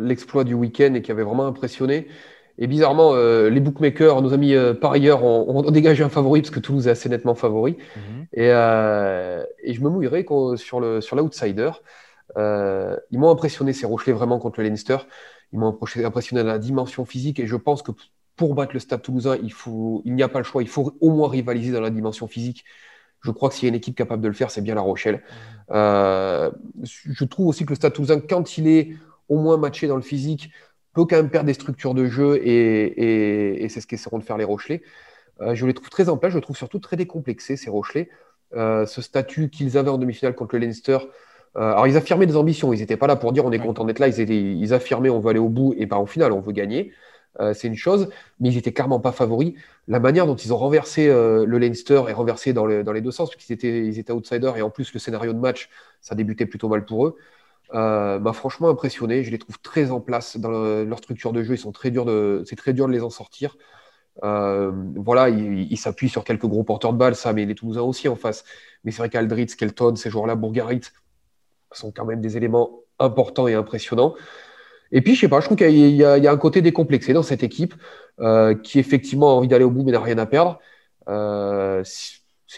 l'exploit 0.00 0.44
du 0.44 0.54
week-end 0.54 0.94
et 0.94 1.02
qui 1.02 1.10
avaient 1.10 1.24
vraiment 1.24 1.46
impressionné. 1.46 2.08
Et 2.56 2.66
bizarrement, 2.66 3.14
euh, 3.14 3.50
les 3.50 3.60
bookmakers, 3.60 4.22
nos 4.22 4.32
amis 4.32 4.54
euh, 4.54 4.74
par 4.74 4.92
ailleurs, 4.92 5.24
ont, 5.24 5.62
dégagé 5.70 6.04
un 6.04 6.08
favori 6.08 6.40
parce 6.40 6.54
que 6.54 6.60
Toulouse 6.60 6.86
est 6.86 6.90
assez 6.90 7.08
nettement 7.08 7.34
favori. 7.34 7.76
Mhm. 7.96 8.26
Euh, 8.38 9.44
et, 9.62 9.74
je 9.74 9.80
me 9.80 9.90
mouillerai 9.90 10.24
sur 10.56 10.80
l'outsider. 10.80 11.00
Sur 11.00 11.16
euh, 12.36 12.96
ils 13.10 13.18
m'ont 13.18 13.30
impressionné 13.30 13.72
ces 13.72 13.86
Rochelais 13.86 14.12
vraiment 14.12 14.38
contre 14.38 14.60
le 14.60 14.68
Leinster. 14.68 14.98
Ils 15.52 15.58
m'ont 15.58 15.78
impressionné 16.04 16.42
dans 16.42 16.48
la 16.48 16.58
dimension 16.58 17.04
physique 17.04 17.38
et 17.38 17.46
je 17.46 17.56
pense 17.56 17.82
que 17.82 17.92
pour 18.36 18.54
battre 18.54 18.72
le 18.74 18.80
Stade 18.80 19.02
Toulousain, 19.02 19.36
il 19.36 20.14
n'y 20.14 20.22
a 20.22 20.28
pas 20.28 20.38
le 20.38 20.44
choix. 20.44 20.62
Il 20.62 20.68
faut 20.68 20.96
au 21.00 21.10
moins 21.10 21.28
rivaliser 21.28 21.72
dans 21.72 21.80
la 21.80 21.90
dimension 21.90 22.26
physique. 22.26 22.64
Je 23.20 23.30
crois 23.30 23.48
que 23.48 23.54
s'il 23.54 23.64
y 23.64 23.66
a 23.66 23.70
une 23.70 23.76
équipe 23.76 23.96
capable 23.96 24.22
de 24.22 24.28
le 24.28 24.34
faire, 24.34 24.50
c'est 24.50 24.60
bien 24.60 24.74
La 24.74 24.80
Rochelle. 24.80 25.22
Euh, 25.70 26.50
je 26.82 27.24
trouve 27.24 27.46
aussi 27.46 27.64
que 27.64 27.70
le 27.70 27.76
Stade 27.76 27.92
Toulousain, 27.92 28.20
quand 28.20 28.58
il 28.58 28.66
est 28.66 28.90
au 29.28 29.38
moins 29.38 29.56
matché 29.56 29.86
dans 29.86 29.96
le 29.96 30.02
physique, 30.02 30.50
peut 30.92 31.06
quand 31.06 31.16
même 31.16 31.30
perdre 31.30 31.46
des 31.46 31.54
structures 31.54 31.94
de 31.94 32.06
jeu 32.06 32.40
et, 32.44 33.66
c'est 33.68 33.80
ce 33.80 33.86
qu'essaieront 33.86 34.18
de 34.18 34.24
faire 34.24 34.36
les 34.36 34.44
Rochelais. 34.44 34.82
Euh, 35.40 35.54
je 35.54 35.66
les 35.66 35.74
trouve 35.74 35.88
très 35.88 36.08
en 36.08 36.16
place, 36.16 36.32
je 36.32 36.38
les 36.38 36.42
trouve 36.42 36.56
surtout 36.56 36.80
très 36.80 36.96
décomplexés, 36.96 37.56
ces 37.56 37.70
Rochelais. 37.70 38.10
ce 38.52 39.00
statut 39.00 39.48
qu'ils 39.50 39.78
avaient 39.78 39.90
en 39.90 39.98
demi-finale 39.98 40.34
contre 40.34 40.56
le 40.56 40.62
Leinster, 40.62 40.98
alors, 41.56 41.86
ils 41.86 41.96
affirmaient 41.96 42.26
des 42.26 42.36
ambitions. 42.36 42.72
Ils 42.72 42.80
n'étaient 42.80 42.96
pas 42.96 43.06
là 43.06 43.16
pour 43.16 43.32
dire 43.32 43.44
on 43.44 43.52
est 43.52 43.58
content 43.58 43.84
d'être 43.84 44.00
là. 44.00 44.08
Ils, 44.08 44.20
étaient, 44.20 44.42
ils 44.42 44.74
affirmaient 44.74 45.10
on 45.10 45.20
veut 45.20 45.30
aller 45.30 45.38
au 45.38 45.48
bout 45.48 45.74
et 45.76 45.88
au 45.92 46.06
final, 46.06 46.32
on 46.32 46.40
veut 46.40 46.52
gagner. 46.52 46.92
Euh, 47.40 47.52
c'est 47.54 47.68
une 47.68 47.76
chose, 47.76 48.08
mais 48.40 48.50
ils 48.50 48.56
étaient 48.56 48.72
clairement 48.72 49.00
pas 49.00 49.12
favoris. 49.12 49.54
La 49.88 50.00
manière 50.00 50.26
dont 50.26 50.36
ils 50.36 50.52
ont 50.52 50.56
renversé 50.56 51.08
euh, 51.08 51.44
le 51.46 51.58
Leinster 51.58 52.02
et 52.08 52.12
renversé 52.12 52.52
dans, 52.52 52.66
dans, 52.82 52.92
les 52.92 53.00
deux 53.00 53.10
sens, 53.10 53.30
parce 53.30 53.44
qu'ils 53.44 53.54
étaient, 53.54 53.86
ils 53.86 53.98
étaient 53.98 54.12
outsiders 54.12 54.56
et 54.56 54.62
en 54.62 54.70
plus 54.70 54.92
le 54.94 55.00
scénario 55.00 55.32
de 55.32 55.38
match, 55.38 55.68
ça 56.00 56.14
débutait 56.14 56.46
plutôt 56.46 56.68
mal 56.68 56.84
pour 56.84 57.06
eux, 57.06 57.16
m'a 57.72 58.32
franchement 58.32 58.68
impressionné. 58.68 59.24
Je 59.24 59.30
les 59.30 59.38
trouve 59.38 59.58
très 59.60 59.90
en 59.90 60.00
place 60.00 60.36
dans 60.36 60.50
leur 60.50 60.98
structure 60.98 61.32
de 61.32 61.42
jeu. 61.42 61.54
Ils 61.54 61.58
sont 61.58 61.72
très 61.72 61.90
durs 61.90 62.04
de, 62.04 62.42
c'est 62.46 62.56
très 62.56 62.72
dur 62.72 62.86
de 62.86 62.92
les 62.92 63.02
en 63.02 63.10
sortir. 63.10 63.56
voilà, 64.22 65.28
ils 65.28 65.76
s'appuient 65.76 66.08
sur 66.08 66.24
quelques 66.24 66.46
gros 66.46 66.64
porteurs 66.64 66.92
de 66.92 66.98
balles, 66.98 67.16
ça, 67.16 67.32
mais 67.32 67.46
les 67.46 67.54
Toulousains 67.54 67.82
aussi 67.82 68.08
en 68.08 68.16
face. 68.16 68.44
Mais 68.84 68.92
c'est 68.92 68.98
vrai 68.98 69.08
qu'Aldritz, 69.10 69.56
Kelton, 69.56 69.96
ces 69.96 70.10
joueurs-là, 70.10 70.36
Bourgarit, 70.36 70.82
sont 71.78 71.92
quand 71.92 72.04
même 72.04 72.20
des 72.20 72.36
éléments 72.36 72.80
importants 72.98 73.48
et 73.48 73.54
impressionnants. 73.54 74.14
Et 74.92 75.00
puis, 75.00 75.14
je 75.14 75.22
sais 75.22 75.28
pas, 75.28 75.40
je 75.40 75.46
trouve 75.46 75.58
qu'il 75.58 75.76
y, 75.76 76.04
a 76.04 76.30
un 76.30 76.36
côté 76.36 76.62
décomplexé 76.62 77.12
dans 77.12 77.24
cette 77.24 77.42
équipe 77.42 77.74
euh, 78.20 78.54
qui 78.54 78.78
effectivement 78.78 79.30
a 79.30 79.32
envie 79.34 79.48
d'aller 79.48 79.64
au 79.64 79.70
bout 79.70 79.82
mais 79.82 79.90
n'a 79.90 80.00
rien 80.00 80.18
à 80.18 80.26
perdre. 80.26 80.60
Euh, 81.08 81.82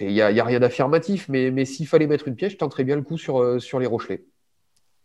il 0.00 0.08
n'y 0.08 0.20
a, 0.20 0.44
rien 0.44 0.60
d'affirmatif, 0.60 1.30
mais, 1.30 1.50
mais 1.50 1.64
s'il 1.64 1.86
fallait 1.86 2.06
mettre 2.06 2.28
une 2.28 2.36
pièce, 2.36 2.52
je 2.52 2.58
tenterais 2.58 2.84
bien 2.84 2.96
le 2.96 3.00
coup 3.02 3.16
sur, 3.16 3.40
euh, 3.40 3.58
sur 3.58 3.78
les 3.78 3.86
Rochelais. 3.86 4.24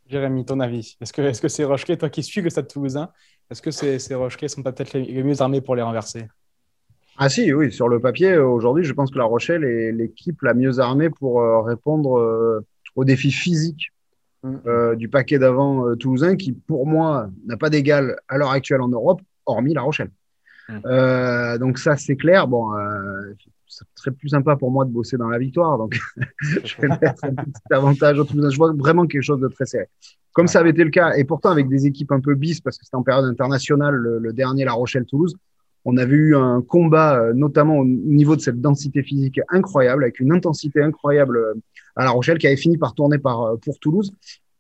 Jérémy, 0.08 0.43
ton 0.43 0.60
avis 0.60 0.97
Est-ce 1.00 1.13
que, 1.13 1.21
est 1.21 1.32
-ce 1.32 1.41
que 1.41 1.47
ces 1.47 1.63
Rochelais, 1.63 1.95
toi 1.95 2.10
qui 2.10 2.21
suis 2.21 2.41
le 2.41 2.50
Stade 2.50 2.67
Toulousain, 2.67 3.10
est-ce 3.50 3.62
que 3.62 3.71
ces, 3.71 3.97
ces 4.00 4.13
Rochelais 4.13 4.50
sont 4.50 4.62
peut-être 4.62 4.91
les, 4.91 5.24
mieux 5.24 5.41
armés 5.41 5.62
pour 5.62 5.78
les 5.78 5.82
renverser? 5.82 6.28
Ah 7.17 7.30
si, 7.30 7.54
oui, 7.54 7.71
sur 7.71 7.88
le 7.88 8.02
papier, 8.02 8.38
aujourd'hui, 8.38 8.84
je 8.84 8.91
pense 8.91 9.10
que 9.10 9.17
la 9.17 9.24
Rochelle 9.24 9.63
est 9.63 9.93
l'équipe 9.93 10.41
la 10.41 10.54
mieux 10.54 10.80
armée 10.80 11.10
pour 11.10 11.41
répondre 11.65 12.62
aux 12.95 13.06
défis 13.06 13.32
physiques. 13.32 13.91
Euh, 14.43 14.95
du 14.95 15.08
paquet 15.08 15.38
d'avant 15.38 15.88
euh, 15.88 15.95
toulousain 15.95 16.36
qui, 16.36 16.51
pour 16.51 16.88
moi, 16.88 17.30
n'a 17.45 17.58
pas 17.58 17.69
d'égal 17.69 18.15
à 18.27 18.39
l'heure 18.39 18.49
actuelle 18.49 18.82
en 18.82 18.88
Europe, 18.88 19.21
hormis 19.45 19.75
La 19.75 19.84
Rochelle. 19.84 20.10
Mm. 20.67 20.77
Euh, 20.88 21.58
donc 21.60 21.77
ça, 21.77 21.95
c'est 21.95 22.15
clair. 22.15 22.47
Bon, 22.47 22.71
ce 23.67 23.84
serait 23.95 24.12
plus 24.12 24.30
sympa 24.30 24.56
pour 24.56 24.71
moi 24.71 24.86
de 24.86 24.89
bosser 24.89 25.15
dans 25.17 25.30
la 25.30 25.38
victoire. 25.38 25.77
Donc, 25.77 25.99
je 26.63 26.82
vais 26.82 26.88
mettre 27.01 27.23
un 27.23 27.36
petit 27.36 27.62
avantage 27.71 28.17
au 28.17 28.23
Toulousain. 28.23 28.49
Je 28.49 28.58
vois 28.58 28.73
vraiment 28.73 29.06
quelque 29.06 29.21
chose 29.21 29.39
de 29.39 29.47
très 29.47 29.67
serré. 29.67 29.88
Comme 30.34 30.47
ça 30.47 30.62
avait 30.62 30.71
été 30.71 30.84
le 30.84 30.89
cas, 30.89 31.13
et 31.13 31.23
pourtant 31.23 31.51
avec 31.51 31.67
des 31.69 31.86
équipes 31.86 32.12
un 32.12 32.19
peu 32.19 32.34
bis, 32.34 32.62
parce 32.62 32.80
que 32.80 32.86
c'était 32.86 32.95
en 32.95 33.04
période 33.04 33.25
internationale, 33.25 33.93
le, 33.93 34.34
dernier 34.34 34.65
La 34.65 34.73
Rochelle-Toulouse, 34.73 35.36
on 35.86 35.98
avait 35.98 36.15
eu 36.15 36.36
un 36.36 36.62
combat, 36.62 37.34
notamment 37.34 37.80
au 37.80 37.86
niveau 37.86 38.36
de 38.36 38.41
cette 38.41 38.62
densité 38.62 39.02
physique 39.04 39.39
incroyable, 39.50 40.04
avec 40.04 40.20
une 40.20 40.32
intensité 40.32 40.82
incroyable 40.82 41.39
à 41.96 42.04
La 42.04 42.12
Rochelle, 42.12 42.38
qui 42.38 42.48
avait 42.48 42.58
fini 42.58 42.78
par 42.78 42.94
tourner 42.94 43.17
par, 43.17 43.41
euh, 43.41 43.56
pour 43.58 43.80
Toulouse. 43.80 44.13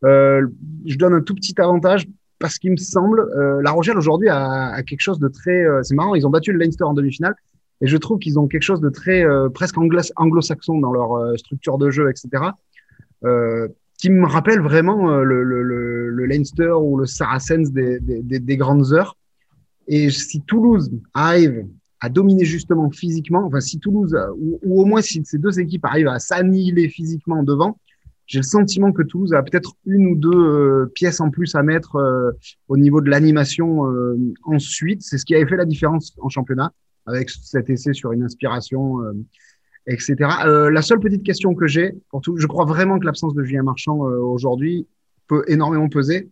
Euh, 0.03 0.47
je 0.85 0.95
donne 0.97 1.13
un 1.13 1.21
tout 1.21 1.35
petit 1.35 1.59
avantage 1.59 2.07
parce 2.39 2.57
qu'il 2.57 2.71
me 2.71 2.77
semble, 2.77 3.19
euh, 3.19 3.61
La 3.61 3.71
Rochelle 3.71 3.97
aujourd'hui 3.97 4.29
a, 4.29 4.81
quelque 4.83 5.01
chose 5.01 5.19
de 5.19 5.27
très. 5.27 5.63
c'est 5.83 5.93
marrant, 5.93 6.15
ils 6.15 6.25
ont 6.25 6.31
battu 6.31 6.51
le 6.51 6.59
Leinster 6.59 6.85
en 6.85 6.93
demi-finale. 6.93 7.35
Et 7.81 7.87
je 7.87 7.97
trouve 7.97 8.19
qu'ils 8.19 8.37
ont 8.37 8.47
quelque 8.47 8.63
chose 8.63 8.81
de 8.81 8.89
très 8.89 9.25
presque 9.53 9.75
anglo-saxon 9.77 10.79
dans 10.79 10.91
leur 10.91 11.37
structure 11.39 11.79
de 11.79 11.89
jeu, 11.89 12.11
etc. 12.11 12.43
qui 13.97 14.09
me 14.11 14.27
rappelle 14.27 14.61
vraiment 14.61 15.17
le, 15.23 15.43
le, 15.43 15.63
le, 16.09 16.25
Leinster 16.25 16.73
ou 16.79 16.97
le 16.97 17.07
Saracens 17.07 17.71
des, 17.71 18.57
grandes 18.57 18.93
heures. 18.93 19.17
Et 19.87 20.09
si 20.09 20.41
Toulouse 20.41 20.91
arrive 21.13 21.65
à 21.99 22.09
dominer 22.09 22.45
justement 22.45 22.89
physiquement, 22.89 23.45
enfin 23.45 23.59
si 23.59 23.79
Toulouse, 23.79 24.17
ou, 24.37 24.81
au 24.81 24.85
moins 24.85 25.01
si 25.01 25.21
ces 25.23 25.37
deux 25.37 25.59
équipes 25.59 25.85
arrivent 25.85 26.07
à 26.07 26.19
s'annihiler 26.19 26.89
physiquement 26.89 27.43
devant, 27.43 27.77
j'ai 28.31 28.39
le 28.39 28.43
sentiment 28.43 28.93
que 28.93 29.01
Toulouse 29.01 29.33
a 29.33 29.43
peut-être 29.43 29.73
une 29.85 30.07
ou 30.07 30.15
deux 30.15 30.29
euh, 30.31 30.91
pièces 30.95 31.19
en 31.19 31.29
plus 31.29 31.53
à 31.53 31.63
mettre 31.63 31.97
euh, 31.97 32.31
au 32.69 32.77
niveau 32.77 33.01
de 33.01 33.09
l'animation 33.09 33.85
euh, 33.87 34.17
ensuite. 34.43 35.01
C'est 35.01 35.17
ce 35.17 35.25
qui 35.25 35.35
avait 35.35 35.45
fait 35.45 35.57
la 35.57 35.65
différence 35.65 36.13
en 36.21 36.29
championnat 36.29 36.71
avec 37.05 37.29
cet 37.29 37.69
essai 37.69 37.93
sur 37.93 38.13
une 38.13 38.23
inspiration, 38.23 38.99
etc. 39.87 40.15
la 40.71 40.81
seule 40.83 40.99
petite 40.99 41.23
question 41.23 41.55
que 41.55 41.65
j'ai, 41.65 41.93
pour 42.09 42.21
tout, 42.21 42.37
je 42.37 42.45
crois 42.45 42.63
vraiment 42.65 42.99
que 42.99 43.05
l'absence 43.05 43.33
de 43.33 43.43
Julien 43.43 43.63
Marchand 43.63 43.97
aujourd'hui 43.97 44.87
peut 45.27 45.43
énormément 45.47 45.89
peser. 45.89 46.29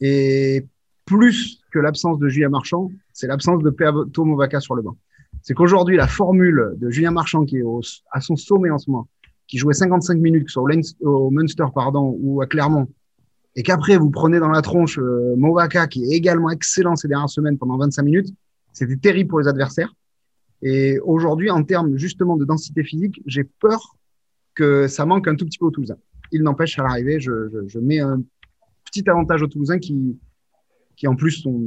Et 0.00 0.64
plus 1.04 1.63
que 1.74 1.80
l'absence 1.80 2.20
de 2.20 2.28
Julien 2.28 2.50
Marchand, 2.50 2.92
c'est 3.12 3.26
l'absence 3.26 3.60
de 3.60 3.68
Peato 3.68 4.24
Movaca 4.24 4.60
sur 4.60 4.76
le 4.76 4.82
banc. 4.82 4.96
C'est 5.42 5.54
qu'aujourd'hui, 5.54 5.96
la 5.96 6.06
formule 6.06 6.74
de 6.76 6.88
Julien 6.88 7.10
Marchand, 7.10 7.44
qui 7.44 7.58
est 7.58 7.64
à 8.12 8.20
son 8.20 8.36
sommet 8.36 8.70
en 8.70 8.78
ce 8.78 8.88
moment, 8.88 9.08
qui 9.48 9.58
jouait 9.58 9.74
55 9.74 10.16
minutes 10.18 10.48
au 10.56 11.30
Munster 11.30 11.66
pardon, 11.74 12.16
ou 12.20 12.40
à 12.40 12.46
Clermont, 12.46 12.86
et 13.56 13.64
qu'après 13.64 13.96
vous 13.96 14.10
prenez 14.10 14.38
dans 14.38 14.50
la 14.50 14.62
tronche 14.62 15.00
euh, 15.00 15.34
Movaca, 15.36 15.88
qui 15.88 16.04
est 16.04 16.16
également 16.16 16.48
excellent 16.48 16.94
ces 16.94 17.08
dernières 17.08 17.28
semaines 17.28 17.58
pendant 17.58 17.76
25 17.76 18.02
minutes, 18.04 18.28
c'était 18.72 18.96
terrible 18.96 19.30
pour 19.30 19.40
les 19.40 19.48
adversaires. 19.48 19.92
Et 20.62 21.00
aujourd'hui, 21.00 21.50
en 21.50 21.64
termes 21.64 21.96
justement 21.96 22.36
de 22.36 22.44
densité 22.44 22.84
physique, 22.84 23.20
j'ai 23.26 23.42
peur 23.42 23.96
que 24.54 24.86
ça 24.86 25.06
manque 25.06 25.26
un 25.26 25.34
tout 25.34 25.44
petit 25.44 25.58
peu 25.58 25.66
aux 25.66 25.72
Toulousains. 25.72 25.98
Il 26.30 26.42
n'empêche, 26.42 26.78
à 26.78 26.84
l'arrivée, 26.84 27.18
je, 27.18 27.48
je, 27.52 27.66
je, 27.66 27.78
mets 27.80 27.98
un 27.98 28.22
petit 28.84 29.08
avantage 29.10 29.42
aux 29.42 29.48
Toulousains 29.48 29.78
qui, 29.78 30.16
qui 30.96 31.06
en 31.06 31.16
plus 31.16 31.42
sont, 31.42 31.60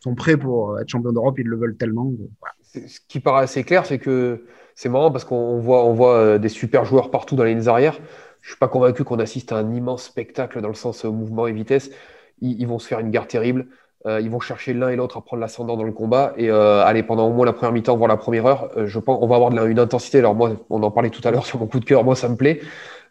sont 0.00 0.14
prêts 0.14 0.36
pour 0.36 0.78
être 0.80 0.88
champions 0.88 1.12
d'Europe, 1.12 1.38
ils 1.38 1.46
le 1.46 1.56
veulent 1.56 1.76
tellement. 1.76 2.12
Ce 2.74 2.98
qui 3.08 3.20
paraît 3.20 3.44
assez 3.44 3.64
clair, 3.64 3.86
c'est 3.86 3.98
que 3.98 4.44
c'est 4.74 4.88
marrant 4.88 5.10
parce 5.10 5.24
qu'on 5.24 5.58
voit, 5.58 6.16
euh, 6.16 6.38
des 6.38 6.48
super 6.48 6.84
joueurs 6.84 7.10
partout 7.10 7.36
dans 7.36 7.44
les 7.44 7.54
lignes 7.54 7.68
arrière. 7.68 7.94
Je 8.40 8.48
ne 8.48 8.50
suis 8.50 8.58
pas 8.58 8.68
convaincu 8.68 9.04
qu'on 9.04 9.18
assiste 9.18 9.52
à 9.52 9.58
un 9.58 9.74
immense 9.74 10.04
spectacle 10.04 10.60
dans 10.60 10.68
le 10.68 10.74
sens 10.74 11.04
euh, 11.04 11.10
mouvement 11.10 11.46
et 11.46 11.52
vitesse. 11.52 11.90
ils, 12.40 12.66
vont 12.66 12.78
se 12.78 12.88
faire 12.88 12.98
une 12.98 13.10
guerre 13.10 13.28
terrible. 13.28 13.66
ils 14.04 14.30
vont 14.30 14.40
chercher 14.40 14.74
l'un 14.74 14.88
et 14.88 14.96
l'autre 14.96 15.16
à 15.16 15.20
prendre 15.22 15.40
l'ascendant 15.40 15.76
dans 15.76 15.84
le 15.84 15.92
combat. 15.92 16.34
Et 16.36 16.50
allez, 16.50 17.04
pendant 17.04 17.28
au 17.28 17.32
moins 17.32 17.46
la 17.46 17.52
première 17.52 17.72
mi-temps, 17.72 17.96
voire 17.96 18.08
la 18.08 18.16
première 18.16 18.46
heure, 18.46 18.70
je 18.84 18.98
pense 18.98 19.18
on 19.22 19.28
va 19.28 19.36
avoir 19.36 19.52
une 19.66 19.78
intensité. 19.78 20.18
Alors 20.18 20.34
moi, 20.34 20.56
on 20.70 20.82
en 20.82 20.90
parlait 20.90 21.10
tout 21.10 21.20
à 21.22 21.30
l'heure 21.30 21.46
sur 21.46 21.60
mon 21.60 21.68
coup 21.68 21.78
de 21.78 21.84
cœur. 21.84 22.02
Moi, 22.02 22.16
ça 22.16 22.28
me 22.28 22.34
plaît. 22.34 22.60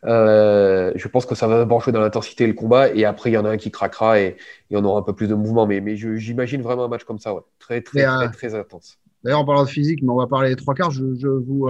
Je 0.04 1.08
pense 1.08 1.26
que 1.26 1.36
ça 1.36 1.48
va 1.48 1.58
d'abord 1.58 1.82
jouer 1.82 1.94
dans 1.94 2.02
l'intensité 2.02 2.46
et 2.46 2.48
le 2.48 2.54
combat. 2.54 2.94
Et 2.94 3.06
après, 3.06 3.32
il 3.32 3.34
y 3.34 3.38
en 3.38 3.46
a 3.46 3.50
un 3.50 3.58
qui 3.58 3.72
craquera 3.72 4.20
et, 4.20 4.38
on 4.72 4.84
aura 4.84 5.00
un 5.00 5.04
peu 5.04 5.14
plus 5.14 5.28
de 5.28 5.36
mouvement. 5.36 5.68
Mais, 5.68 5.82
mais 5.82 5.96
j'imagine 5.96 6.62
vraiment 6.62 6.86
un 6.86 6.90
match 6.90 7.04
comme 7.04 7.20
ça, 7.20 7.34
ouais. 7.34 7.42
très, 7.60 7.82
très, 7.82 8.04
très, 8.04 8.32
très, 8.32 8.56
intense. 8.56 8.98
D'ailleurs, 9.24 9.40
en 9.40 9.46
parlant 9.46 9.64
de 9.64 9.70
physique, 9.70 10.02
mais 10.02 10.10
on 10.10 10.18
va 10.18 10.28
parler 10.28 10.50
des 10.50 10.56
trois 10.56 10.74
quarts. 10.74 10.92
Je, 10.92 11.04
vous, 11.04 11.70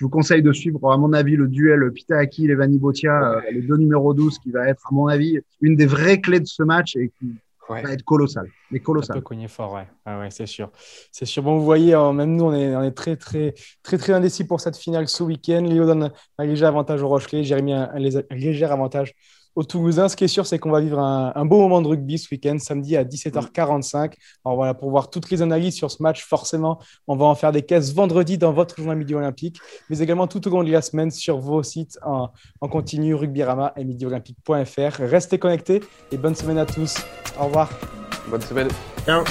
je 0.00 0.06
vous 0.06 0.10
conseille 0.10 0.40
de 0.40 0.50
suivre, 0.54 0.90
à 0.90 0.96
mon 0.96 1.12
avis, 1.12 1.36
le 1.36 1.46
duel 1.46 1.92
Pitaaki 1.92 2.46
Levani 2.46 2.78
Botia, 2.78 3.34
euh, 3.34 3.40
le 3.52 3.60
2 3.60 3.76
numéro 3.76 4.14
12, 4.14 4.38
qui 4.38 4.50
va 4.50 4.66
être, 4.66 4.86
à 4.90 4.94
mon 4.94 5.08
avis, 5.08 5.40
une 5.60 5.76
des 5.76 5.84
vraies 5.84 6.22
clés 6.22 6.40
de 6.40 6.46
ce 6.46 6.62
match 6.62 6.96
et 6.96 7.10
qui 7.18 7.34
va 7.70 7.92
être 7.92 8.04
colossal. 8.04 8.46
Mais 8.70 8.80
colossal. 8.80 9.08
Ça 9.08 9.14
peut 9.14 9.20
cogner 9.20 9.48
fort, 9.48 9.74
ouais. 9.74 9.86
Ah 10.04 10.18
ouais 10.18 10.30
c'est 10.30 10.46
sûr. 10.46 10.70
C'est 11.12 11.26
sûr. 11.26 11.42
Bon, 11.42 11.58
vous 11.58 11.64
voyez, 11.64 11.94
hein, 11.94 12.12
même 12.12 12.36
nous, 12.36 12.44
on 12.44 12.54
est, 12.54 12.74
on 12.74 12.82
est 12.82 12.92
très, 12.92 13.16
très, 13.16 13.54
très, 13.82 13.98
très 13.98 14.12
indécis 14.12 14.44
pour 14.44 14.60
cette 14.60 14.76
finale 14.76 15.08
ce 15.08 15.22
week-end. 15.22 15.62
Léo 15.62 15.86
donne 15.86 16.10
un 16.38 16.44
léger 16.44 16.66
avantage 16.66 17.02
au 17.02 17.08
Rochelet, 17.08 17.44
Jérémy 17.44 17.72
un, 17.72 17.90
un 17.92 17.98
léger 17.98 18.66
avantage 18.66 19.14
au 19.54 19.64
Toulousain. 19.64 20.08
Ce 20.08 20.16
qui 20.16 20.24
est 20.24 20.28
sûr, 20.28 20.46
c'est 20.46 20.58
qu'on 20.58 20.70
va 20.70 20.80
vivre 20.80 20.98
un, 20.98 21.44
beau 21.44 21.58
moment 21.60 21.82
de 21.82 21.88
rugby 21.88 22.18
ce 22.18 22.28
week-end, 22.30 22.58
samedi 22.58 22.96
à 22.96 23.04
17h45. 23.04 24.12
Alors 24.44 24.56
voilà, 24.56 24.74
pour 24.74 24.90
voir 24.90 25.10
toutes 25.10 25.30
les 25.30 25.42
analyses 25.42 25.74
sur 25.74 25.90
ce 25.90 26.02
match, 26.02 26.24
forcément, 26.24 26.80
on 27.06 27.16
va 27.16 27.26
en 27.26 27.34
faire 27.34 27.52
des 27.52 27.62
caisses 27.62 27.94
vendredi 27.94 28.38
dans 28.38 28.52
votre 28.52 28.76
journal 28.76 28.96
Midi 28.96 29.14
Olympique, 29.14 29.58
mais 29.88 29.98
également 29.98 30.26
tout 30.26 30.46
au 30.46 30.50
long 30.50 30.64
de 30.64 30.70
la 30.70 30.82
semaine 30.82 31.10
sur 31.10 31.38
vos 31.38 31.62
sites 31.62 31.98
en, 32.04 32.30
en 32.60 32.68
continu, 32.68 33.14
rugbyrama 33.14 33.72
et 33.76 33.84
midiolympique.fr. 33.84 35.00
Restez 35.00 35.38
connectés 35.38 35.80
et 36.12 36.16
bonne 36.16 36.34
semaine 36.34 36.58
à 36.58 36.66
tous. 36.66 36.96
Au 37.38 37.46
revoir. 37.46 37.70
Bonne 38.28 38.42
semaine. 38.42 38.68
Ciao. 39.04 39.24